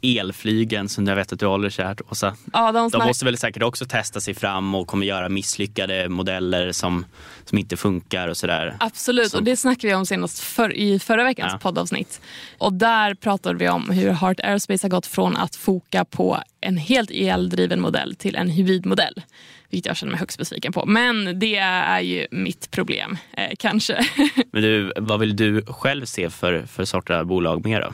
elflygen 0.04 0.90
som 0.90 1.08
jag 1.08 1.16
vet 1.16 1.34
att 1.34 1.40
du 1.40 1.46
håller 1.46 1.70
kärt 1.70 2.02
Åsa. 2.10 2.36
Ja, 2.54 2.72
de, 2.72 2.90
de 2.90 3.08
måste 3.08 3.26
väl 3.26 3.38
säkert 3.38 3.64
också 3.64 3.86
testa 3.86 4.22
sig 4.22 4.34
fram 4.34 4.76
och 4.76 4.88
kommer 4.88 5.06
göra 5.06 5.30
misslyckade 5.30 6.10
modeller 6.10 6.72
som, 6.72 7.06
som 7.46 7.58
inte 7.58 7.78
funkar 7.78 8.28
och 8.28 8.38
sådär. 8.38 8.76
Absolut 8.80 9.32
som... 9.32 9.38
och 9.38 9.44
det 9.44 9.58
snackade 9.58 9.88
vi 9.88 9.94
om 9.94 10.06
senast 10.06 10.40
för, 10.40 10.74
i 10.74 11.00
förra 11.00 11.24
veckans 11.24 11.54
ja. 11.54 11.60
poddavsnitt. 11.60 12.22
Och 12.58 12.74
där 12.74 13.14
pratade 13.14 13.60
vi 13.60 13.70
om 13.70 13.90
hur 13.90 14.12
Heart 14.12 14.40
Aerospace 14.40 14.84
har 14.84 14.90
gått 14.90 15.06
från 15.06 15.38
att 15.38 15.56
foka 15.56 16.06
på 16.06 16.40
en 16.62 16.78
helt 16.78 17.12
eldriven 17.12 17.82
modell 17.82 18.16
till 18.16 18.36
en 18.36 18.50
hybridmodell. 18.50 19.22
Vilket 19.70 19.86
jag 19.86 19.98
känner 19.98 20.12
mig 20.12 20.20
högst 20.20 20.38
besviken 20.38 20.74
på. 20.74 20.86
Men 20.86 21.40
det 21.40 21.58
är 21.58 22.00
ju 22.00 22.28
mitt 22.32 22.72
problem, 22.72 23.18
eh, 23.38 23.52
kanske. 23.60 24.06
Men 24.52 24.62
du, 24.62 24.94
vad 24.98 25.20
vill 25.20 25.36
du 25.36 25.66
själv 25.66 26.06
se 26.06 26.30
för, 26.30 26.66
för 26.66 27.12
av 27.12 27.26
bolag 27.26 27.66
mer 27.66 27.82
då? 27.82 27.94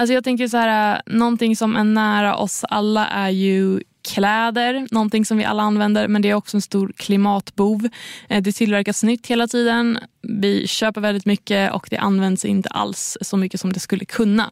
Alltså 0.00 0.14
jag 0.14 0.24
tänker 0.24 0.48
så 0.48 0.56
här, 0.56 0.94
äh, 0.94 1.14
någonting 1.14 1.56
som 1.56 1.76
är 1.76 1.84
nära 1.84 2.36
oss 2.36 2.64
alla 2.68 3.06
är 3.06 3.30
ju 3.30 3.80
kläder, 4.14 4.86
någonting 4.90 5.24
som 5.24 5.38
vi 5.38 5.44
alla 5.44 5.62
använder 5.62 6.08
men 6.08 6.22
det 6.22 6.30
är 6.30 6.34
också 6.34 6.56
en 6.56 6.62
stor 6.62 6.92
klimatbov. 6.96 7.88
Eh, 8.28 8.42
det 8.42 8.52
tillverkas 8.52 9.02
nytt 9.02 9.26
hela 9.26 9.46
tiden, 9.46 9.98
vi 10.22 10.66
köper 10.66 11.00
väldigt 11.00 11.26
mycket 11.26 11.72
och 11.72 11.86
det 11.90 11.96
används 11.96 12.44
inte 12.44 12.68
alls 12.68 13.18
så 13.20 13.36
mycket 13.36 13.60
som 13.60 13.72
det 13.72 13.80
skulle 13.80 14.04
kunna. 14.04 14.50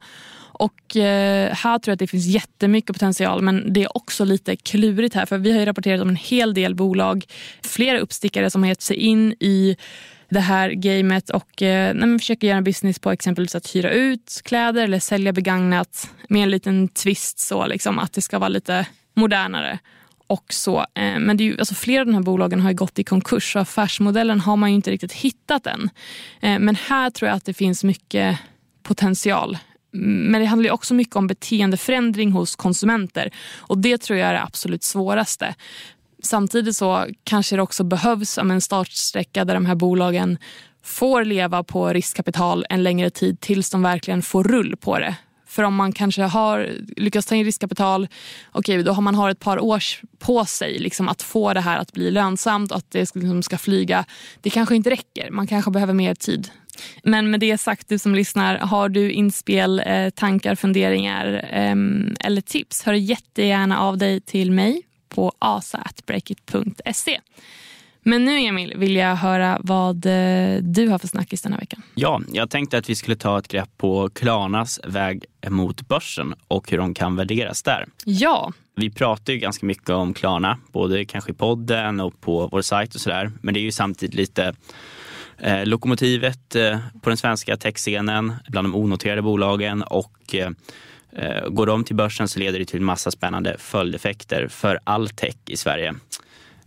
Och 0.53 0.97
eh, 0.97 1.55
här 1.55 1.79
tror 1.79 1.91
jag 1.91 1.93
att 1.93 1.99
det 1.99 2.07
finns 2.07 2.27
jättemycket 2.27 2.93
potential 2.93 3.43
men 3.43 3.73
det 3.73 3.83
är 3.83 3.97
också 3.97 4.25
lite 4.25 4.57
klurigt 4.57 5.15
här 5.15 5.27
för 5.27 5.39
vi 5.39 5.59
har 5.59 5.67
rapporterat 5.67 6.03
om 6.03 6.09
en 6.09 6.17
hel 6.17 6.55
del 6.55 6.75
bolag, 6.75 7.25
flera 7.63 7.99
uppstickare 7.99 8.51
som 8.51 8.63
har 8.63 8.69
gett 8.69 8.83
sig 8.83 8.97
in 8.97 9.33
i 9.41 9.77
det 10.29 10.41
här 10.41 10.71
gamet 10.71 11.31
och 11.31 11.63
eh, 11.63 11.95
nej, 11.95 12.19
försöker 12.19 12.47
göra 12.47 12.63
business 12.63 12.99
på 12.99 13.11
exempelvis 13.11 13.55
att 13.55 13.77
hyra 13.77 13.91
ut 13.91 14.41
kläder 14.45 14.85
eller 14.85 15.01
sälja 15.01 15.33
begagnat 15.33 16.11
med 16.29 16.43
en 16.43 16.51
liten 16.51 16.89
twist 16.89 17.39
så 17.39 17.67
liksom 17.67 17.99
att 17.99 18.13
det 18.13 18.21
ska 18.21 18.39
vara 18.39 18.49
lite 18.49 18.87
modernare. 19.15 19.79
Och 20.27 20.45
så. 20.49 20.79
Eh, 20.79 21.19
men 21.19 21.37
det 21.37 21.45
är 21.45 21.47
ju, 21.47 21.59
alltså 21.59 21.75
flera 21.75 22.01
av 22.01 22.07
de 22.07 22.15
här 22.15 22.23
bolagen 22.23 22.61
har 22.61 22.73
gått 22.73 22.99
i 22.99 23.05
konkurs 23.05 23.57
och 23.57 23.63
affärsmodellen 23.63 24.41
har 24.41 24.57
man 24.57 24.69
inte 24.69 24.91
riktigt 24.91 25.13
hittat 25.13 25.67
än. 25.67 25.91
Eh, 26.41 26.59
men 26.59 26.77
här 26.77 27.11
tror 27.11 27.29
jag 27.29 27.37
att 27.37 27.45
det 27.45 27.55
finns 27.55 27.85
mycket 27.85 28.39
potential. 28.83 29.59
Men 29.91 30.41
det 30.41 30.47
handlar 30.47 30.71
också 30.71 30.95
mycket 30.95 31.17
om 31.17 31.27
beteendeförändring 31.27 32.33
hos 32.33 32.57
konsumenter 32.57 33.31
och 33.57 33.79
det 33.79 33.99
tror 33.99 34.19
jag 34.19 34.29
är 34.29 34.33
det 34.33 34.43
absolut 34.43 34.83
svåraste. 34.83 35.55
Samtidigt 36.23 36.77
så 36.77 37.07
kanske 37.25 37.57
det 37.57 37.63
också 37.63 37.85
behövs 37.85 38.39
en 38.39 38.61
startsträcka 38.61 39.45
där 39.45 39.55
de 39.55 39.67
här 39.67 39.75
bolagen 39.75 40.39
får 40.83 41.25
leva 41.25 41.65
på 41.65 41.89
riskkapital 41.89 42.67
en 42.71 42.83
längre 42.83 43.11
tid 43.11 43.41
tills 43.41 43.71
de 43.71 43.83
verkligen 43.83 44.23
får 44.23 44.45
rull 44.45 44.77
på 44.77 44.99
det. 44.99 45.17
För 45.47 45.63
om 45.63 45.75
man 45.75 45.93
kanske 45.93 46.23
har 46.23 46.71
lyckats 46.97 47.27
ta 47.27 47.35
in 47.35 47.45
riskkapital, 47.45 48.09
okej 48.53 48.75
okay, 48.75 48.83
då 48.83 48.93
har 48.93 49.03
man 49.03 49.15
har 49.15 49.31
ett 49.31 49.41
par 49.41 49.61
års 49.61 50.03
på 50.19 50.45
sig 50.45 50.79
liksom, 50.79 51.09
att 51.09 51.23
få 51.23 51.55
det 51.55 51.61
här 51.61 51.79
att 51.79 51.93
bli 51.93 52.11
lönsamt 52.11 52.71
och 52.71 52.79
att 52.79 52.91
det 52.91 53.15
liksom 53.15 53.43
ska 53.43 53.59
flyga. 53.59 54.05
Det 54.41 54.51
kanske 54.51 54.77
inte 54.77 54.91
räcker, 54.91 55.31
man 55.31 55.47
kanske 55.47 55.71
behöver 55.71 55.95
mer 55.95 56.15
tid. 56.15 56.51
Men 57.03 57.31
med 57.31 57.41
det 57.41 57.59
sagt, 57.59 57.89
du 57.89 57.99
som 57.99 58.15
lyssnar, 58.15 58.59
har 58.59 58.89
du 58.89 59.11
inspel, 59.11 59.83
eh, 59.87 60.11
tankar, 60.11 60.55
funderingar 60.55 61.49
eh, 61.53 62.27
eller 62.27 62.41
tips, 62.41 62.83
hör 62.83 62.93
jättegärna 62.93 63.81
av 63.81 63.99
dig 63.99 64.21
till 64.21 64.51
mig 64.51 64.83
på 65.19 65.33
asa.breakit.se. 65.39 67.21
Men 68.03 68.25
nu 68.25 68.39
Emil 68.39 68.75
vill 68.77 68.97
jag 68.97 69.17
höra 69.17 69.59
vad 69.61 70.07
eh, 70.07 70.63
du 70.63 70.89
har 70.89 70.99
för 70.99 71.09
snackis 71.09 71.43
den 71.43 71.53
här 71.53 71.61
veckan. 71.61 71.83
Ja, 71.95 72.21
jag 72.33 72.51
tänkte 72.51 72.79
att 72.79 72.91
vi 72.91 72.95
skulle 72.95 73.17
ta 73.17 73.39
ett 73.39 73.49
grepp 73.49 73.69
på 73.77 74.11
Klarnas 74.11 74.81
väg 74.85 75.25
mot 75.49 75.89
börsen 75.89 76.35
och 76.49 76.71
hur 76.71 76.79
de 76.79 76.95
kan 76.95 77.17
värderas 77.17 77.63
där. 77.63 77.87
Ja. 78.05 78.53
Vi 78.77 78.91
pratar 78.91 79.33
ju 79.33 79.39
ganska 79.39 79.67
mycket 79.67 79.91
om 79.91 80.15
Klarna, 80.15 80.59
både 80.73 81.05
kanske 81.05 81.31
i 81.31 81.35
podden 81.35 82.01
och 82.01 82.21
på 82.21 82.49
vår 82.53 82.63
sajt 82.63 82.95
och 82.95 83.01
sådär. 83.01 83.33
Men 83.41 83.55
det 83.55 83.61
är 83.61 83.63
ju 83.63 83.73
samtidigt 83.73 84.15
lite 84.15 84.55
eh, 85.39 85.67
lokomotivet 85.67 86.55
eh, 86.55 86.79
på 87.03 87.11
den 87.11 87.17
svenska 87.17 87.57
techscenen, 87.57 88.35
bland 88.49 88.65
de 88.65 88.75
onoterade 88.75 89.23
bolagen 89.23 89.83
och 89.83 90.35
eh, 90.35 90.47
eh, 90.47 90.51
Eh, 91.19 91.49
går 91.49 91.67
de 91.67 91.85
till 91.85 91.97
börsen 91.97 92.29
så 92.29 92.39
leder 92.39 92.59
det 92.59 92.65
till 92.65 92.81
massa 92.81 93.11
spännande 93.11 93.57
följdeffekter 93.59 94.49
för 94.49 94.79
all 94.85 95.09
tech 95.09 95.37
i 95.47 95.57
Sverige. 95.57 95.95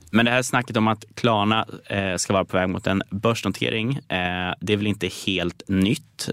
Men 0.10 0.26
det 0.26 0.32
här 0.32 0.42
snacket 0.42 0.78
om 0.78 0.88
att 0.88 1.06
Klarna 1.16 1.66
eh, 1.86 2.16
ska 2.16 2.34
vara 2.34 2.46
på 2.46 2.58
väg 2.58 2.70
mot 2.70 2.88
en 2.88 3.04
börsnotering, 3.10 3.92
eh, 3.96 4.54
det 4.60 4.74
är 4.74 4.78
väl 4.78 4.88
inte 4.88 5.10
helt 5.26 5.64
nytt. 5.68 6.30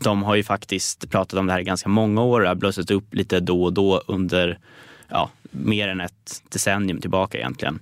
De 0.00 0.22
har 0.22 0.34
ju 0.34 0.44
faktiskt 0.44 1.10
pratat 1.10 1.38
om 1.38 1.46
det 1.46 1.52
här 1.52 1.60
i 1.60 1.64
ganska 1.64 1.88
många 1.88 2.22
år 2.22 2.40
och 2.40 2.48
har 2.48 2.54
blossat 2.54 2.90
upp 2.90 3.14
lite 3.14 3.40
då 3.40 3.64
och 3.64 3.72
då 3.72 4.02
under 4.06 4.58
ja, 5.08 5.30
mer 5.50 5.88
än 5.88 6.00
ett 6.00 6.42
decennium 6.48 7.00
tillbaka 7.00 7.38
egentligen. 7.38 7.80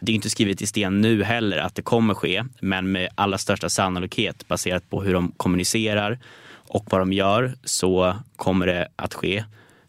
Det 0.00 0.12
är 0.12 0.16
inte 0.16 0.30
skrivet 0.30 0.62
i 0.62 0.66
sten 0.66 1.00
nu 1.00 1.22
heller 1.22 1.58
att 1.58 1.74
det 1.74 1.82
kommer 1.82 2.14
ske, 2.14 2.44
men 2.60 2.92
med 2.92 3.08
allra 3.14 3.38
största 3.38 3.68
sannolikhet 3.68 4.48
baserat 4.48 4.90
på 4.90 5.02
hur 5.02 5.14
de 5.14 5.32
kommunicerar 5.36 6.18
och 6.68 6.84
vad 6.90 7.00
de 7.00 7.12
gör 7.12 7.54
så 7.64 8.16
kommer 8.36 8.66
det 8.66 8.88
att 8.96 9.14
ske. 9.14 9.36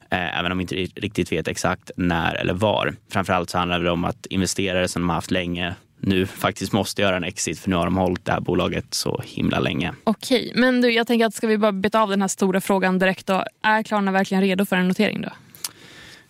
Eh, 0.10 0.40
även 0.40 0.52
om 0.52 0.58
vi 0.58 0.62
inte 0.62 0.76
riktigt 0.76 1.32
vet 1.32 1.48
exakt 1.48 1.92
när 1.98 2.36
eller 2.36 2.54
var. 2.54 2.96
Framförallt 3.12 3.50
så 3.50 3.58
handlar 3.58 3.80
det 3.80 3.92
om 3.92 4.06
att 4.06 4.26
investerare 4.26 4.88
som 4.88 5.02
de 5.02 5.10
har 5.10 5.16
haft 5.16 5.32
länge 5.32 5.76
nu 6.00 6.26
faktiskt 6.26 6.74
måste 6.74 7.02
göra 7.02 7.18
en 7.18 7.24
exit 7.24 7.60
för 7.60 7.70
nu 7.70 7.76
har 7.76 7.86
de 7.86 7.98
hållit 7.98 8.26
det 8.26 8.32
här 8.32 8.40
bolaget 8.40 8.94
så 8.94 9.22
himla 9.26 9.60
länge. 9.60 9.94
Okej, 10.04 10.52
men 10.56 10.82
du, 10.82 10.92
jag 10.92 11.08
tänker 11.08 11.26
att 11.26 11.34
ska 11.34 11.48
vi 11.48 11.58
bara 11.58 11.72
beta 11.72 12.02
av 12.02 12.10
den 12.10 12.22
här 12.22 12.28
stora 12.28 12.62
frågan 12.62 13.00
direkt 13.00 13.28
då. 13.28 13.44
Är 13.64 13.84
Klarna 13.84 14.12
verkligen 14.12 14.44
redo 14.44 14.66
för 14.66 14.76
en 14.76 14.88
notering 14.88 15.22
då? 15.22 15.30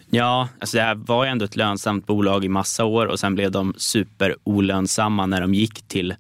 Ja, 0.10 0.50
alltså 0.60 0.78
det 0.78 0.84
här 0.84 0.96
var 0.96 1.26
ju 1.26 1.32
ändå 1.32 1.46
ett 1.46 1.56
lönsamt 1.56 2.08
bolag 2.08 2.46
i 2.46 2.50
massa 2.50 2.86
år 2.86 3.06
och 3.06 3.20
sen 3.20 3.36
blev 3.36 3.52
de 3.52 3.74
superolönsamma 3.78 5.26
när 5.26 5.42
de 5.42 5.54
gick 5.54 5.88
till 5.88 6.16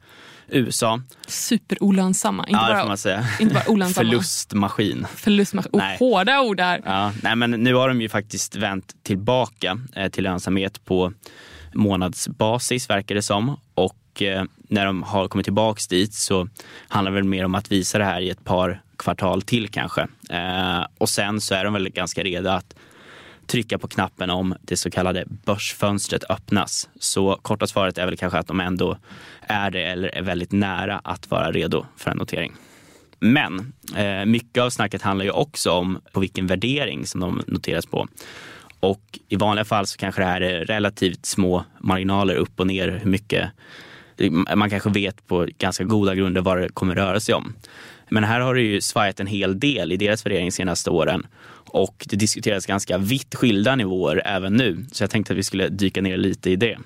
USA. 0.49 1.01
Superolönsamma, 1.27 2.43
inte, 2.47 2.59
ja, 2.59 2.67
bara, 2.67 2.81
får 2.81 2.87
man 2.87 2.97
säga. 2.97 3.25
inte 3.39 3.53
bara 3.53 3.69
olönsamma. 3.69 4.05
Förlustmaskin. 4.05 5.07
Förlustmaskin. 5.15 5.71
Oh, 5.73 5.97
hårda 5.99 6.41
ord 6.41 6.57
där. 6.57 6.81
Ja, 6.85 7.13
nej, 7.23 7.35
men 7.35 7.51
nu 7.51 7.73
har 7.73 7.87
de 7.87 8.01
ju 8.01 8.09
faktiskt 8.09 8.55
vänt 8.55 8.95
tillbaka 9.03 9.79
eh, 9.95 10.09
till 10.09 10.23
lönsamhet 10.23 10.85
på 10.85 11.13
månadsbasis 11.73 12.89
verkar 12.89 13.15
det 13.15 13.21
som. 13.21 13.59
Och 13.73 14.21
eh, 14.21 14.43
när 14.69 14.85
de 14.85 15.03
har 15.03 15.27
kommit 15.27 15.45
tillbaka 15.45 15.81
dit 15.89 16.13
så 16.13 16.49
handlar 16.87 17.11
det 17.11 17.15
väl 17.15 17.23
mer 17.23 17.45
om 17.45 17.55
att 17.55 17.71
visa 17.71 17.97
det 17.97 18.05
här 18.05 18.21
i 18.21 18.29
ett 18.29 18.43
par 18.43 18.81
kvartal 18.97 19.41
till 19.41 19.67
kanske. 19.67 20.07
Eh, 20.29 20.85
och 20.97 21.09
sen 21.09 21.41
så 21.41 21.55
är 21.55 21.63
de 21.63 21.73
väl 21.73 21.89
ganska 21.89 22.23
redo 22.23 22.49
att 22.49 22.75
trycka 23.47 23.77
på 23.77 23.87
knappen 23.87 24.29
om 24.29 24.55
det 24.61 24.77
så 24.77 24.89
kallade 24.89 25.23
börsfönstret 25.27 26.23
öppnas. 26.29 26.89
Så 26.99 27.39
korta 27.41 27.67
svaret 27.67 27.97
är 27.97 28.05
väl 28.05 28.17
kanske 28.17 28.39
att 28.39 28.47
de 28.47 28.59
ändå 28.59 28.97
är 29.41 29.71
det 29.71 29.83
eller 29.83 30.15
är 30.15 30.21
väldigt 30.21 30.51
nära 30.51 31.01
att 31.03 31.31
vara 31.31 31.51
redo 31.51 31.85
för 31.97 32.11
en 32.11 32.17
notering. 32.17 32.53
Men 33.19 33.73
eh, 33.95 34.25
mycket 34.25 34.63
av 34.63 34.69
snacket 34.69 35.01
handlar 35.01 35.25
ju 35.25 35.31
också 35.31 35.71
om 35.71 36.01
på 36.11 36.19
vilken 36.19 36.47
värdering 36.47 37.05
som 37.05 37.21
de 37.21 37.41
noteras 37.47 37.85
på. 37.85 38.07
Och 38.79 39.19
i 39.29 39.35
vanliga 39.35 39.65
fall 39.65 39.87
så 39.87 39.97
kanske 39.97 40.21
det 40.21 40.25
här 40.25 40.41
är 40.41 40.65
relativt 40.65 41.25
små 41.25 41.63
marginaler 41.79 42.35
upp 42.35 42.59
och 42.59 42.67
ner 42.67 42.99
hur 43.03 43.09
mycket 43.09 43.51
man 44.55 44.69
kanske 44.69 44.89
vet 44.89 45.27
på 45.27 45.47
ganska 45.57 45.83
goda 45.83 46.15
grunder 46.15 46.41
vad 46.41 46.57
det 46.57 46.69
kommer 46.69 46.95
röra 46.95 47.19
sig 47.19 47.35
om. 47.35 47.53
Men 48.09 48.23
här 48.23 48.39
har 48.39 48.55
det 48.55 48.61
ju 48.61 48.81
svajat 48.81 49.19
en 49.19 49.27
hel 49.27 49.59
del 49.59 49.91
i 49.91 49.97
deras 49.97 50.25
värdering 50.25 50.47
de 50.47 50.51
senaste 50.51 50.89
åren 50.89 51.27
och 51.67 52.05
det 52.09 52.15
diskuteras 52.15 52.65
ganska 52.65 52.97
vitt 52.97 53.35
skilda 53.35 53.75
nivåer 53.75 54.21
även 54.25 54.53
nu. 54.53 54.85
Så 54.91 55.03
jag 55.03 55.09
tänkte 55.09 55.33
att 55.33 55.39
vi 55.39 55.43
skulle 55.43 55.69
dyka 55.69 56.01
ner 56.01 56.17
lite 56.17 56.49
i 56.49 56.55
det. 56.55 56.77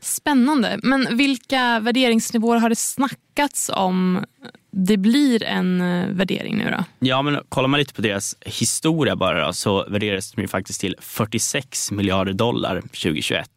Spännande. 0.00 0.80
Men 0.82 1.16
vilka 1.16 1.80
värderingsnivåer 1.80 2.58
har 2.58 2.68
det 2.68 2.76
snackats 2.76 3.70
om 3.74 4.24
det 4.70 4.96
blir 4.96 5.42
en 5.42 5.80
eh, 5.80 6.08
värdering 6.08 6.56
nu 6.58 6.70
då? 6.70 6.84
Ja, 6.98 7.22
men 7.22 7.40
kollar 7.48 7.68
man 7.68 7.80
lite 7.80 7.94
på 7.94 8.02
deras 8.02 8.36
historia 8.40 9.16
bara 9.16 9.46
då, 9.46 9.52
så 9.52 9.84
värderas 9.88 10.32
de 10.32 10.42
ju 10.42 10.48
faktiskt 10.48 10.80
till 10.80 10.96
46 11.00 11.90
miljarder 11.90 12.32
dollar 12.32 12.80
2021. 12.80 13.50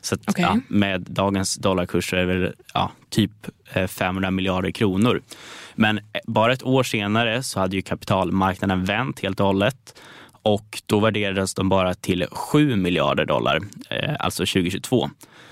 Så 0.00 0.14
att, 0.14 0.30
okay. 0.30 0.42
ja, 0.42 0.58
med 0.68 1.00
dagens 1.00 1.56
dollarkurs 1.56 2.12
är 2.12 2.26
det 2.26 2.52
ja, 2.74 2.92
typ 3.12 3.30
500 3.88 4.28
eh, 4.28 4.30
miljarder 4.30 4.70
kronor. 4.70 5.22
Men 5.74 5.98
eh, 5.98 6.02
bara 6.26 6.52
ett 6.52 6.62
år 6.62 6.82
senare 6.82 7.42
så 7.42 7.60
hade 7.60 7.76
ju 7.76 7.82
kapitalmarknaden 7.82 8.84
vänt 8.84 9.20
helt 9.20 9.40
och 9.40 9.46
hållet 9.46 10.00
och 10.42 10.82
då 10.86 11.00
värderades 11.00 11.54
de 11.54 11.68
bara 11.68 11.94
till 11.94 12.26
7 12.30 12.76
miljarder 12.76 13.24
dollar, 13.24 13.60
eh, 13.90 14.14
alltså 14.18 14.42
2022. 14.42 15.10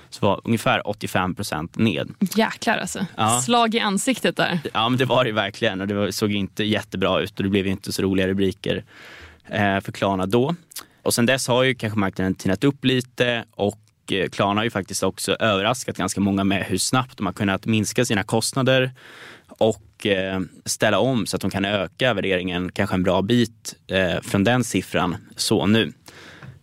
Så 0.09 0.25
var 0.25 0.41
ungefär 0.43 0.87
85 0.87 1.35
procent 1.35 1.77
ned. 1.77 2.11
Jäklar 2.35 2.77
alltså. 2.77 3.05
Ja. 3.17 3.41
Slag 3.41 3.75
i 3.75 3.79
ansiktet 3.79 4.37
där. 4.37 4.59
Ja, 4.73 4.89
men 4.89 4.97
det 4.99 5.05
var 5.05 5.23
det 5.23 5.31
verkligen 5.31 5.81
och 5.81 5.87
det 5.87 6.13
såg 6.13 6.31
inte 6.31 6.63
jättebra 6.63 7.19
ut 7.19 7.37
och 7.37 7.43
det 7.43 7.49
blev 7.49 7.67
inte 7.67 7.91
så 7.91 8.01
roliga 8.01 8.27
rubriker 8.27 8.83
för 9.81 9.91
Klarna 9.91 10.25
då. 10.25 10.55
Och 11.03 11.13
sen 11.13 11.25
dess 11.25 11.47
har 11.47 11.63
ju 11.63 11.75
kanske 11.75 11.99
marknaden 11.99 12.35
tinat 12.35 12.63
upp 12.63 12.85
lite 12.85 13.45
och 13.51 13.90
Eh, 14.11 14.29
Klarna 14.29 14.59
har 14.59 14.63
ju 14.63 14.69
faktiskt 14.69 15.03
också 15.03 15.35
överraskat 15.39 15.97
ganska 15.97 16.21
många 16.21 16.43
med 16.43 16.65
hur 16.65 16.77
snabbt 16.77 17.17
de 17.17 17.25
har 17.25 17.33
kunnat 17.33 17.65
minska 17.65 18.05
sina 18.05 18.23
kostnader 18.23 18.91
och 19.47 20.05
eh, 20.05 20.41
ställa 20.65 20.99
om 20.99 21.25
så 21.25 21.35
att 21.35 21.41
de 21.41 21.51
kan 21.51 21.65
öka 21.65 22.13
värderingen 22.13 22.71
kanske 22.71 22.95
en 22.95 23.03
bra 23.03 23.21
bit 23.21 23.75
eh, 23.87 24.21
från 24.21 24.43
den 24.43 24.63
siffran 24.63 25.15
så 25.35 25.65
nu. 25.65 25.93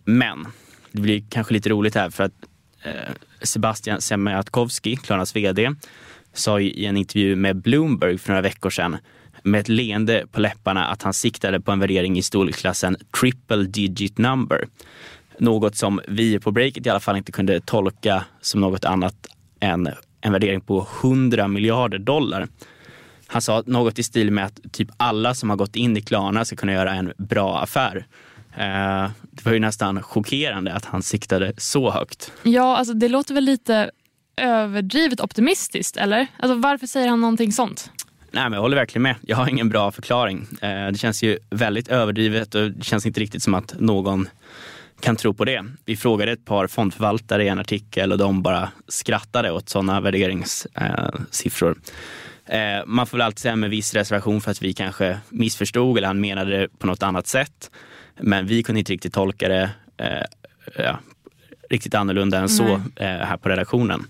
Men 0.05 0.47
det 0.91 1.01
blir 1.01 1.23
kanske 1.29 1.53
lite 1.53 1.69
roligt 1.69 1.95
här 1.95 2.09
för 2.09 2.23
att 2.23 2.33
Sebastian 3.41 4.01
Semiatkowski, 4.01 4.95
Klarnas 4.95 5.35
vd, 5.35 5.75
sa 6.33 6.59
i 6.59 6.85
en 6.85 6.97
intervju 6.97 7.35
med 7.35 7.55
Bloomberg 7.55 8.17
för 8.17 8.29
några 8.29 8.41
veckor 8.41 8.69
sedan 8.69 8.97
med 9.43 9.59
ett 9.59 9.67
leende 9.67 10.25
på 10.31 10.39
läpparna 10.39 10.85
att 10.85 11.01
han 11.01 11.13
siktade 11.13 11.61
på 11.61 11.71
en 11.71 11.79
värdering 11.79 12.17
i 12.17 12.21
storleksklassen 12.21 12.97
triple 13.19 13.63
digit 13.63 14.17
number. 14.17 14.67
Något 15.39 15.75
som 15.75 16.01
vi 16.07 16.39
på 16.39 16.51
Breakit 16.51 16.85
i 16.85 16.89
alla 16.89 16.99
fall 16.99 17.17
inte 17.17 17.31
kunde 17.31 17.59
tolka 17.61 18.23
som 18.41 18.61
något 18.61 18.85
annat 18.85 19.27
än 19.59 19.89
en 20.21 20.31
värdering 20.31 20.61
på 20.61 20.87
100 21.01 21.47
miljarder 21.47 21.99
dollar. 21.99 22.47
Han 23.27 23.41
sa 23.41 23.63
något 23.65 23.99
i 23.99 24.03
stil 24.03 24.31
med 24.31 24.45
att 24.45 24.59
typ 24.71 24.89
alla 24.97 25.33
som 25.33 25.49
har 25.49 25.57
gått 25.57 25.75
in 25.75 25.97
i 25.97 26.01
Klarna 26.01 26.45
ska 26.45 26.55
kunna 26.55 26.73
göra 26.73 26.93
en 26.93 27.13
bra 27.17 27.59
affär. 27.59 28.07
Eh, 28.57 29.09
det 29.21 29.45
var 29.45 29.53
ju 29.53 29.59
nästan 29.59 30.03
chockerande 30.03 30.73
att 30.73 30.85
han 30.85 31.03
siktade 31.03 31.53
så 31.57 31.91
högt. 31.91 32.31
Ja, 32.43 32.77
alltså 32.77 32.93
det 32.93 33.09
låter 33.09 33.33
väl 33.33 33.43
lite 33.43 33.91
överdrivet 34.37 35.21
optimistiskt, 35.21 35.97
eller? 35.97 36.27
Alltså, 36.39 36.55
varför 36.55 36.87
säger 36.87 37.07
han 37.07 37.21
någonting 37.21 37.51
sånt? 37.51 37.91
Nej, 38.31 38.43
men 38.43 38.53
jag 38.53 38.61
håller 38.61 38.77
verkligen 38.77 39.03
med. 39.03 39.15
Jag 39.21 39.37
har 39.37 39.47
ingen 39.47 39.69
bra 39.69 39.91
förklaring. 39.91 40.47
Eh, 40.61 40.87
det 40.87 40.97
känns 40.97 41.23
ju 41.23 41.39
väldigt 41.49 41.87
överdrivet 41.87 42.55
och 42.55 42.71
det 42.71 42.83
känns 42.83 43.05
inte 43.05 43.19
riktigt 43.19 43.43
som 43.43 43.53
att 43.53 43.79
någon 43.79 44.29
kan 44.99 45.15
tro 45.15 45.33
på 45.33 45.45
det. 45.45 45.65
Vi 45.85 45.97
frågade 45.97 46.31
ett 46.31 46.45
par 46.45 46.67
fondförvaltare 46.67 47.43
i 47.43 47.47
en 47.47 47.59
artikel 47.59 48.11
och 48.11 48.17
de 48.17 48.41
bara 48.41 48.69
skrattade 48.87 49.51
åt 49.51 49.69
sådana 49.69 50.01
värderingssiffror. 50.01 51.77
Eh, 52.45 52.85
man 52.85 53.07
får 53.07 53.17
väl 53.17 53.25
alltid 53.25 53.39
säga 53.39 53.55
med 53.55 53.69
viss 53.69 53.93
reservation 53.93 54.41
för 54.41 54.51
att 54.51 54.61
vi 54.61 54.73
kanske 54.73 55.19
missförstod 55.29 55.97
eller 55.97 56.07
han 56.07 56.21
menade 56.21 56.57
det 56.57 56.79
på 56.79 56.87
något 56.87 57.03
annat 57.03 57.27
sätt. 57.27 57.71
Men 58.19 58.47
vi 58.47 58.63
kunde 58.63 58.79
inte 58.79 58.93
riktigt 58.93 59.13
tolka 59.13 59.47
det 59.47 59.69
eh, 59.97 60.23
ja, 60.77 60.99
riktigt 61.69 61.93
annorlunda 61.93 62.37
än 62.37 62.49
så 62.49 62.73
eh, 62.95 63.07
här 63.07 63.37
på 63.37 63.49
redaktionen. 63.49 64.07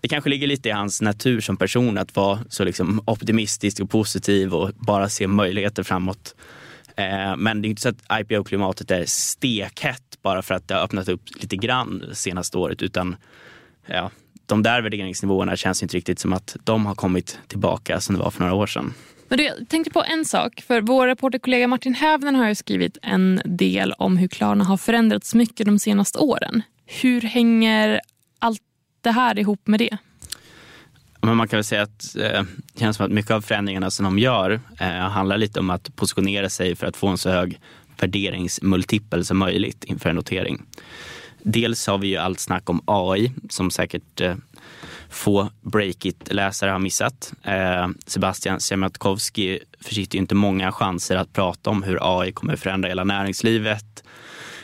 Det 0.00 0.08
kanske 0.08 0.30
ligger 0.30 0.46
lite 0.46 0.68
i 0.68 0.72
hans 0.72 1.02
natur 1.02 1.40
som 1.40 1.56
person 1.56 1.98
att 1.98 2.16
vara 2.16 2.38
så 2.48 2.64
liksom 2.64 3.02
optimistisk 3.04 3.80
och 3.80 3.90
positiv 3.90 4.54
och 4.54 4.70
bara 4.74 5.08
se 5.08 5.26
möjligheter 5.26 5.82
framåt. 5.82 6.34
Eh, 6.96 7.36
men 7.36 7.62
det 7.62 7.68
är 7.68 7.70
inte 7.70 7.82
så 7.82 7.88
att 7.88 8.20
IPO-klimatet 8.20 8.90
är 8.90 9.04
stekhett 9.06 10.22
bara 10.22 10.42
för 10.42 10.54
att 10.54 10.68
det 10.68 10.74
har 10.74 10.82
öppnat 10.82 11.08
upp 11.08 11.22
lite 11.40 11.56
grann 11.56 12.04
senaste 12.12 12.58
året 12.58 12.82
utan 12.82 13.16
ja, 13.86 14.10
de 14.46 14.62
där 14.62 14.82
värderingsnivåerna 14.82 15.56
känns 15.56 15.82
inte 15.82 15.96
riktigt 15.96 16.18
som 16.18 16.32
att 16.32 16.56
de 16.64 16.86
har 16.86 16.94
kommit 16.94 17.38
tillbaka 17.46 18.00
som 18.00 18.14
det 18.14 18.22
var 18.22 18.30
för 18.30 18.40
några 18.40 18.54
år 18.54 18.66
sedan. 18.66 18.94
Men 19.28 19.38
du, 19.38 19.44
jag 19.44 19.68
tänkte 19.68 19.90
på 19.90 20.02
en 20.02 20.24
sak. 20.24 20.64
För 20.66 20.80
Vår 20.80 21.06
reporterkollega 21.06 21.66
Martin 21.66 21.94
Hävnen 21.94 22.34
har 22.34 22.48
ju 22.48 22.54
skrivit 22.54 22.98
en 23.02 23.40
del 23.44 23.92
om 23.92 24.16
hur 24.16 24.28
Klarna 24.28 24.64
har 24.64 24.76
förändrats 24.76 25.34
mycket 25.34 25.66
de 25.66 25.78
senaste 25.78 26.18
åren. 26.18 26.62
Hur 26.86 27.20
hänger 27.20 28.00
allt 28.38 28.62
det 29.00 29.10
här 29.10 29.38
ihop 29.38 29.66
med 29.66 29.80
det? 29.80 29.98
Men 31.22 31.36
man 31.36 31.48
kan 31.48 31.56
väl 31.56 31.64
säga 31.64 31.82
att 31.82 32.16
eh, 32.16 32.42
det 32.72 32.80
känns 32.80 32.96
som 32.96 33.06
att 33.06 33.12
mycket 33.12 33.30
av 33.30 33.40
förändringarna 33.40 33.90
som 33.90 34.04
de 34.04 34.18
gör 34.18 34.60
eh, 34.80 34.88
handlar 34.88 35.38
lite 35.38 35.60
om 35.60 35.70
att 35.70 35.96
positionera 35.96 36.48
sig 36.48 36.76
för 36.76 36.86
att 36.86 36.96
få 36.96 37.08
en 37.08 37.18
så 37.18 37.30
hög 37.30 37.60
värderingsmultipel 38.00 39.24
som 39.24 39.38
möjligt 39.38 39.84
inför 39.84 40.10
en 40.10 40.16
notering. 40.16 40.62
Dels 41.42 41.86
har 41.86 41.98
vi 41.98 42.08
ju 42.08 42.16
allt 42.16 42.40
snack 42.40 42.70
om 42.70 42.82
AI 42.84 43.32
som 43.48 43.70
säkert 43.70 44.20
eh, 44.20 44.34
få 45.08 45.50
Breakit-läsare 45.60 46.70
har 46.70 46.78
missat. 46.78 47.32
Eh, 47.42 47.88
Sebastian 48.06 48.60
Siemiatkowski 48.60 49.58
försitter 49.80 50.16
ju 50.16 50.20
inte 50.20 50.34
många 50.34 50.72
chanser 50.72 51.16
att 51.16 51.32
prata 51.32 51.70
om 51.70 51.82
hur 51.82 51.98
AI 52.20 52.32
kommer 52.32 52.56
förändra 52.56 52.88
hela 52.88 53.04
näringslivet 53.04 54.04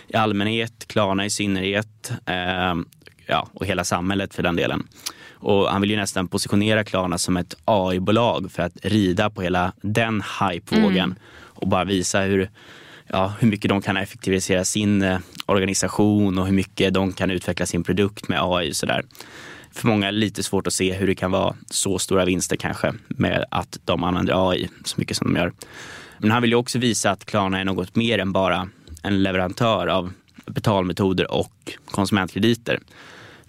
i 0.09 0.17
allmänhet, 0.17 0.85
Klarna 0.89 1.27
i 1.27 1.31
synnerhet 1.31 2.13
eh, 2.27 2.75
ja, 3.27 3.49
och 3.53 3.67
hela 3.67 3.85
samhället 3.85 4.35
för 4.35 4.43
den 4.43 4.57
delen. 4.57 4.89
Och 5.39 5.71
han 5.71 5.81
vill 5.81 5.91
ju 5.91 5.97
nästan 5.97 6.29
positionera 6.29 6.85
Klarna 6.85 7.19
som 7.19 7.37
ett 7.37 7.55
AI-bolag 7.65 8.53
för 8.53 8.63
att 8.63 8.77
rida 8.83 9.31
på 9.31 9.43
hela 9.43 9.73
den 9.83 10.23
hypevågen 10.41 11.05
mm. 11.05 11.19
och 11.45 11.69
bara 11.69 11.85
visa 11.85 12.21
hur, 12.21 12.51
ja, 13.07 13.33
hur 13.41 13.49
mycket 13.49 13.69
de 13.69 13.83
kan 13.83 13.97
effektivisera 13.97 14.65
sin 14.65 15.03
eh, 15.03 15.19
organisation 15.47 16.39
och 16.39 16.47
hur 16.47 16.53
mycket 16.53 16.95
de 16.95 17.13
kan 17.13 17.31
utveckla 17.31 17.67
sin 17.67 17.85
produkt 17.85 18.29
med 18.29 18.39
AI. 18.43 18.71
Och 18.71 18.77
sådär. 18.77 19.05
För 19.73 19.89
många 19.89 20.09
är 20.09 20.13
det 20.13 20.19
lite 20.19 20.43
svårt 20.43 20.67
att 20.67 20.73
se 20.73 20.93
hur 20.93 21.07
det 21.07 21.15
kan 21.15 21.31
vara 21.31 21.57
så 21.71 21.99
stora 21.99 22.25
vinster 22.25 22.57
kanske 22.57 22.93
med 23.09 23.45
att 23.51 23.79
de 23.85 24.05
använder 24.05 24.51
AI 24.51 24.69
så 24.85 24.95
mycket 24.99 25.17
som 25.17 25.35
de 25.35 25.41
gör. 25.41 25.53
Men 26.19 26.31
han 26.31 26.43
vill 26.43 26.51
ju 26.51 26.57
också 26.57 26.79
visa 26.79 27.11
att 27.11 27.25
Klarna 27.25 27.61
är 27.61 27.65
något 27.65 27.97
mer 27.97 28.19
än 28.19 28.33
bara 28.33 28.69
en 29.03 29.23
leverantör 29.23 29.87
av 29.87 30.13
betalmetoder 30.47 31.33
och 31.33 31.73
konsumentkrediter. 31.91 32.81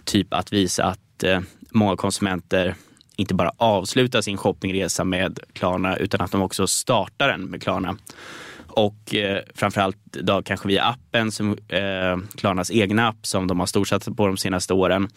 Typ 0.04 0.34
att 0.34 0.52
visa 0.52 0.84
att 0.84 1.22
eh, 1.22 1.40
många 1.70 1.96
konsumenter 1.96 2.74
inte 3.16 3.34
bara 3.34 3.52
avslutar 3.56 4.20
sin 4.20 4.36
shoppingresa 4.36 5.04
med 5.04 5.40
Klarna 5.52 5.96
utan 5.96 6.20
att 6.20 6.32
de 6.32 6.42
också 6.42 6.66
startar 6.66 7.28
den 7.28 7.42
med 7.42 7.62
Klarna. 7.62 7.96
Och 8.66 9.14
eh, 9.14 9.42
framförallt 9.54 9.96
då 10.12 10.42
kanske 10.42 10.68
via 10.68 10.84
appen, 10.84 11.32
som, 11.32 11.58
eh, 11.68 12.18
Klarnas 12.36 12.70
egna 12.70 13.08
app 13.08 13.26
som 13.26 13.46
de 13.46 13.60
har 13.60 13.66
storsatsat 13.66 14.16
på 14.16 14.26
de 14.26 14.36
senaste 14.36 14.74
åren. 14.74 15.08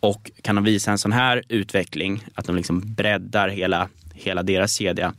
Och 0.00 0.30
kan 0.42 0.54
de 0.54 0.64
visa 0.64 0.90
en 0.90 0.98
sån 0.98 1.12
här 1.12 1.42
utveckling, 1.48 2.24
att 2.34 2.44
de 2.44 2.56
liksom 2.56 2.94
breddar 2.94 3.48
hela, 3.48 3.88
hela 4.14 4.42
deras 4.42 4.72
kedja, 4.72 5.14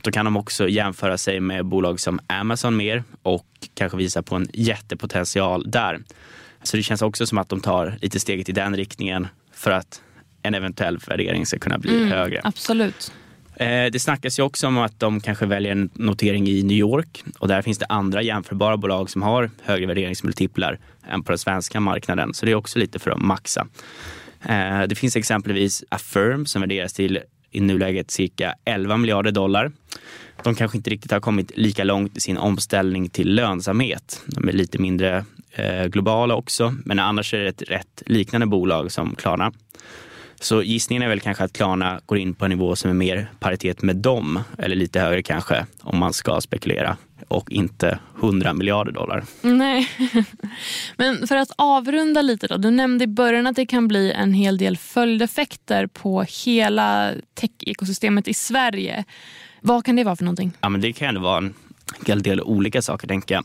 då 0.00 0.10
kan 0.10 0.24
de 0.24 0.36
också 0.36 0.68
jämföra 0.68 1.18
sig 1.18 1.40
med 1.40 1.64
bolag 1.64 2.00
som 2.00 2.20
Amazon 2.26 2.76
mer 2.76 3.04
och 3.22 3.46
kanske 3.74 3.98
visa 3.98 4.22
på 4.22 4.36
en 4.36 4.48
jättepotential 4.52 5.70
där. 5.70 6.00
Så 6.62 6.76
det 6.76 6.82
känns 6.82 7.02
också 7.02 7.26
som 7.26 7.38
att 7.38 7.48
de 7.48 7.60
tar 7.60 7.98
lite 8.02 8.20
steget 8.20 8.48
i 8.48 8.52
den 8.52 8.76
riktningen 8.76 9.28
för 9.52 9.70
att 9.70 10.02
en 10.46 10.54
eventuell 10.54 10.98
värdering 11.06 11.46
ska 11.46 11.58
kunna 11.58 11.78
bli 11.78 11.96
mm, 11.96 12.10
högre. 12.10 12.40
Absolut. 12.44 13.12
Eh, 13.56 13.90
det 13.92 14.02
snackas 14.02 14.38
ju 14.38 14.42
också 14.42 14.66
om 14.66 14.78
att 14.78 15.00
de 15.00 15.20
kanske 15.20 15.46
väljer 15.46 15.72
en 15.72 15.90
notering 15.94 16.48
i 16.48 16.62
New 16.62 16.76
York 16.76 17.24
och 17.38 17.48
där 17.48 17.62
finns 17.62 17.78
det 17.78 17.86
andra 17.88 18.22
jämförbara 18.22 18.76
bolag 18.76 19.10
som 19.10 19.22
har 19.22 19.50
högre 19.62 19.86
värderingsmultiplar 19.86 20.78
än 21.08 21.22
på 21.22 21.32
den 21.32 21.38
svenska 21.38 21.80
marknaden. 21.80 22.34
Så 22.34 22.46
det 22.46 22.52
är 22.52 22.56
också 22.56 22.78
lite 22.78 22.98
för 22.98 23.10
att 23.10 23.20
maxa. 23.20 23.66
Eh, 24.42 24.82
det 24.82 24.94
finns 24.94 25.16
exempelvis 25.16 25.84
Affirm 25.88 26.46
som 26.46 26.60
värderas 26.60 26.92
till 26.92 27.20
i 27.50 27.60
nuläget 27.60 28.10
cirka 28.10 28.54
11 28.64 28.96
miljarder 28.96 29.32
dollar. 29.32 29.72
De 30.42 30.54
kanske 30.54 30.76
inte 30.76 30.90
riktigt 30.90 31.10
har 31.10 31.20
kommit 31.20 31.56
lika 31.56 31.84
långt 31.84 32.16
i 32.16 32.20
sin 32.20 32.38
omställning 32.38 33.08
till 33.08 33.34
lönsamhet. 33.34 34.22
De 34.26 34.48
är 34.48 34.52
lite 34.52 34.78
mindre 34.78 35.24
eh, 35.52 35.84
globala 35.84 36.34
också, 36.34 36.74
men 36.84 36.98
annars 36.98 37.34
är 37.34 37.38
det 37.38 37.48
ett 37.48 37.62
rätt 37.62 38.02
liknande 38.06 38.46
bolag 38.46 38.92
som 38.92 39.14
Klarna. 39.14 39.52
Så 40.40 40.62
gissningen 40.62 41.02
är 41.02 41.08
väl 41.08 41.20
kanske 41.20 41.44
att 41.44 41.52
Klarna 41.52 42.00
går 42.06 42.18
in 42.18 42.34
på 42.34 42.44
en 42.44 42.50
nivå 42.50 42.76
som 42.76 42.90
är 42.90 42.94
mer 42.94 43.30
paritet 43.38 43.82
med 43.82 43.96
dem, 43.96 44.40
eller 44.58 44.76
lite 44.76 45.00
högre 45.00 45.22
kanske, 45.22 45.66
om 45.80 45.98
man 45.98 46.12
ska 46.12 46.40
spekulera 46.40 46.96
och 47.28 47.50
inte 47.50 47.98
100 48.20 48.52
miljarder 48.52 48.92
dollar. 48.92 49.24
Nej, 49.42 49.88
men 50.96 51.26
för 51.26 51.36
att 51.36 51.50
avrunda 51.56 52.22
lite 52.22 52.46
då. 52.46 52.56
Du 52.56 52.70
nämnde 52.70 53.04
i 53.04 53.06
början 53.06 53.46
att 53.46 53.56
det 53.56 53.66
kan 53.66 53.88
bli 53.88 54.12
en 54.12 54.32
hel 54.32 54.58
del 54.58 54.76
följdeffekter 54.76 55.86
på 55.86 56.24
hela 56.44 57.12
tech-ekosystemet 57.34 58.28
i 58.28 58.34
Sverige. 58.34 59.04
Vad 59.60 59.84
kan 59.84 59.96
det 59.96 60.04
vara 60.04 60.16
för 60.16 60.24
någonting? 60.24 60.52
Ja, 60.60 60.68
men 60.68 60.80
det 60.80 60.92
kan 60.92 61.22
vara 61.22 61.38
en 61.38 61.54
hel 62.06 62.22
del 62.22 62.40
olika 62.40 62.82
saker 62.82 63.08
tänker 63.08 63.34
jag. 63.34 63.44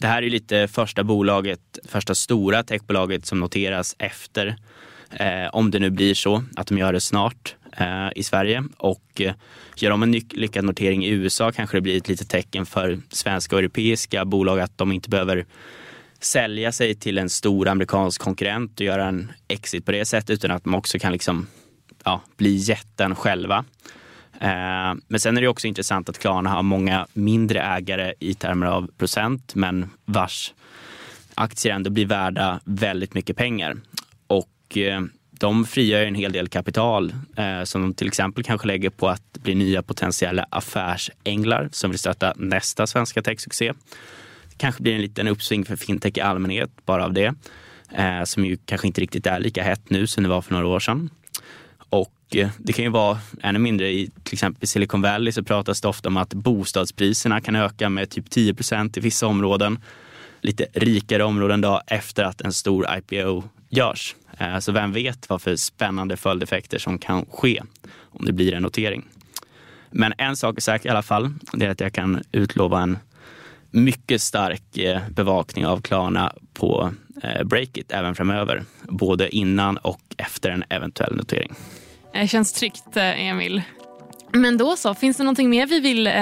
Det 0.00 0.06
här 0.06 0.22
är 0.22 0.30
lite 0.30 0.68
första 0.68 1.04
bolaget, 1.04 1.78
första 1.84 2.14
stora 2.14 2.62
techbolaget 2.62 3.26
som 3.26 3.40
noteras 3.40 3.96
efter 3.98 4.56
eh, 5.12 5.48
om 5.52 5.70
det 5.70 5.78
nu 5.78 5.90
blir 5.90 6.14
så 6.14 6.44
att 6.56 6.66
de 6.66 6.78
gör 6.78 6.92
det 6.92 7.00
snart 7.00 7.56
eh, 7.76 8.08
i 8.16 8.22
Sverige. 8.22 8.64
Och 8.76 9.20
eh, 9.20 9.34
gör 9.76 9.90
de 9.90 10.02
en 10.02 10.12
lyckad 10.12 10.64
notering 10.64 11.04
i 11.04 11.08
USA 11.08 11.52
kanske 11.52 11.76
det 11.76 11.80
blir 11.80 11.96
ett 11.96 12.08
litet 12.08 12.28
tecken 12.28 12.66
för 12.66 12.98
svenska 13.08 13.56
och 13.56 13.60
europeiska 13.60 14.24
bolag 14.24 14.60
att 14.60 14.78
de 14.78 14.92
inte 14.92 15.08
behöver 15.08 15.46
sälja 16.20 16.72
sig 16.72 16.94
till 16.94 17.18
en 17.18 17.30
stor 17.30 17.68
amerikansk 17.68 18.20
konkurrent 18.20 18.80
och 18.80 18.86
göra 18.86 19.06
en 19.06 19.32
exit 19.48 19.86
på 19.86 19.92
det 19.92 20.04
sättet 20.04 20.30
utan 20.30 20.50
att 20.50 20.64
de 20.64 20.74
också 20.74 20.98
kan 20.98 21.12
liksom, 21.12 21.46
ja, 22.04 22.22
bli 22.36 22.54
jätten 22.54 23.14
själva. 23.14 23.64
Eh, 24.40 24.94
men 25.08 25.20
sen 25.20 25.36
är 25.36 25.40
det 25.40 25.48
också 25.48 25.66
intressant 25.66 26.08
att 26.08 26.18
Klarna 26.18 26.50
har 26.50 26.62
många 26.62 27.06
mindre 27.12 27.60
ägare 27.60 28.14
i 28.18 28.34
termer 28.34 28.66
av 28.66 28.90
procent 28.98 29.54
men 29.54 29.90
vars 30.04 30.54
aktier 31.34 31.74
ändå 31.74 31.90
blir 31.90 32.06
värda 32.06 32.60
väldigt 32.64 33.14
mycket 33.14 33.36
pengar. 33.36 33.76
Och 34.72 34.78
eh, 34.78 35.02
de 35.30 35.64
frigör 35.64 36.04
en 36.04 36.14
hel 36.14 36.32
del 36.32 36.48
kapital 36.48 37.14
eh, 37.36 37.64
som 37.64 37.82
de 37.82 37.94
till 37.94 38.06
exempel 38.06 38.44
kanske 38.44 38.66
lägger 38.66 38.90
på 38.90 39.08
att 39.08 39.32
bli 39.32 39.54
nya 39.54 39.82
potentiella 39.82 40.46
affärsänglar 40.50 41.68
som 41.72 41.90
vill 41.90 41.98
stötta 41.98 42.32
nästa 42.36 42.86
svenska 42.86 43.22
techsuccé. 43.22 43.72
Det 44.48 44.56
kanske 44.56 44.82
blir 44.82 44.94
en 44.94 45.00
liten 45.00 45.28
uppsving 45.28 45.64
för 45.64 45.76
fintech 45.76 46.18
i 46.18 46.20
allmänhet 46.20 46.70
bara 46.86 47.04
av 47.04 47.12
det. 47.12 47.34
Eh, 47.94 48.24
som 48.24 48.44
ju 48.44 48.56
kanske 48.64 48.86
inte 48.86 49.00
riktigt 49.00 49.26
är 49.26 49.40
lika 49.40 49.62
hett 49.62 49.90
nu 49.90 50.06
som 50.06 50.22
det 50.22 50.28
var 50.28 50.42
för 50.42 50.52
några 50.52 50.66
år 50.66 50.80
sedan. 50.80 51.10
Och 51.88 52.36
eh, 52.36 52.48
det 52.58 52.72
kan 52.72 52.84
ju 52.84 52.90
vara 52.90 53.18
ännu 53.42 53.58
mindre 53.58 53.88
i 53.88 54.10
till 54.22 54.34
exempel 54.34 54.68
Silicon 54.68 55.02
Valley 55.02 55.32
så 55.32 55.42
pratas 55.42 55.80
det 55.80 55.88
ofta 55.88 56.08
om 56.08 56.16
att 56.16 56.34
bostadspriserna 56.34 57.40
kan 57.40 57.56
öka 57.56 57.88
med 57.88 58.10
typ 58.10 58.30
10 58.30 58.54
procent 58.54 58.96
i 58.96 59.00
vissa 59.00 59.26
områden. 59.26 59.78
Lite 60.42 60.66
rikare 60.72 61.24
områden 61.24 61.60
då 61.60 61.82
efter 61.86 62.24
att 62.24 62.40
en 62.40 62.52
stor 62.52 62.86
IPO 62.98 63.42
görs. 63.68 64.14
Eh, 64.38 64.58
så 64.58 64.72
vem 64.72 64.92
vet 64.92 65.28
vad 65.28 65.42
för 65.42 65.56
spännande 65.56 66.16
följdeffekter 66.16 66.78
som 66.78 66.98
kan 66.98 67.26
ske 67.26 67.62
om 67.94 68.24
det 68.24 68.32
blir 68.32 68.54
en 68.54 68.62
notering. 68.62 69.04
Men 69.90 70.14
en 70.18 70.36
sak 70.36 70.56
är 70.56 70.60
säker 70.60 70.88
i 70.88 70.90
alla 70.90 71.02
fall. 71.02 71.34
Det 71.52 71.66
är 71.66 71.70
att 71.70 71.80
jag 71.80 71.92
kan 71.92 72.22
utlova 72.32 72.80
en 72.80 72.98
mycket 73.70 74.22
stark 74.22 74.78
eh, 74.78 75.00
bevakning 75.10 75.66
av 75.66 75.80
Klarna 75.80 76.32
på 76.52 76.92
eh, 77.22 77.44
Breakit 77.44 77.92
även 77.92 78.14
framöver. 78.14 78.62
Både 78.82 79.36
innan 79.36 79.76
och 79.76 80.00
efter 80.16 80.50
en 80.50 80.64
eventuell 80.68 81.16
notering. 81.16 81.54
Det 82.12 82.28
känns 82.28 82.52
tryggt, 82.52 82.96
Emil. 82.96 83.62
Men 84.32 84.56
då 84.58 84.76
så, 84.76 84.94
finns 84.94 85.16
det 85.16 85.22
någonting 85.22 85.50
mer 85.50 85.66
vi 85.66 85.80
vill 85.80 86.06
eh, 86.06 86.12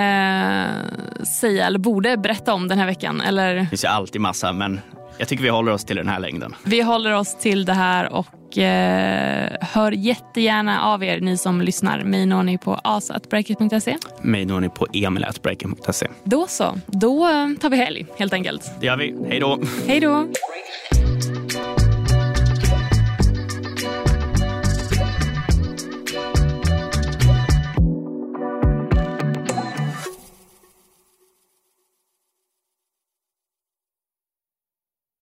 säga 1.25 1.67
eller 1.67 1.79
borde 1.79 2.17
berätta 2.17 2.55
om 2.55 2.69
den 2.69 2.79
här 2.79 2.87
veckan? 2.87 3.21
Eller? 3.21 3.55
Det 3.55 3.67
finns 3.67 3.85
ju 3.85 3.89
alltid 3.89 4.21
massa, 4.21 4.53
men 4.53 4.81
jag 5.19 5.29
tycker 5.29 5.43
vi 5.43 5.49
håller 5.49 5.73
oss 5.73 5.85
till 5.85 5.97
den 5.97 6.09
här 6.09 6.19
längden. 6.21 6.55
Vi 6.63 6.81
håller 6.81 7.13
oss 7.13 7.39
till 7.39 7.65
det 7.65 7.73
här 7.73 8.13
och 8.13 8.59
eh, 8.59 9.53
hör 9.61 9.93
jättegärna 9.93 10.83
av 10.83 11.05
er 11.05 11.21
ni 11.21 11.37
som 11.37 11.61
lyssnar. 11.61 12.05
Mig 12.05 12.27
når 12.27 12.43
ni 12.43 12.59
på 12.59 12.81
asatbreakit.se. 12.85 13.97
Mig 14.23 14.45
når 14.45 14.61
ni 14.61 14.69
på 14.69 14.87
emilatbreakit.se. 14.93 16.07
Då 16.25 16.47
så, 16.47 16.79
då 16.87 17.29
tar 17.61 17.71
vi 17.71 17.77
helg 17.77 18.07
helt 18.19 18.33
enkelt. 18.33 18.71
Det 18.81 18.87
gör 18.87 18.97
vi. 18.97 19.17
Hej 19.29 19.41
då. 19.41 19.59
Hej 19.87 20.01
då. 20.01 20.29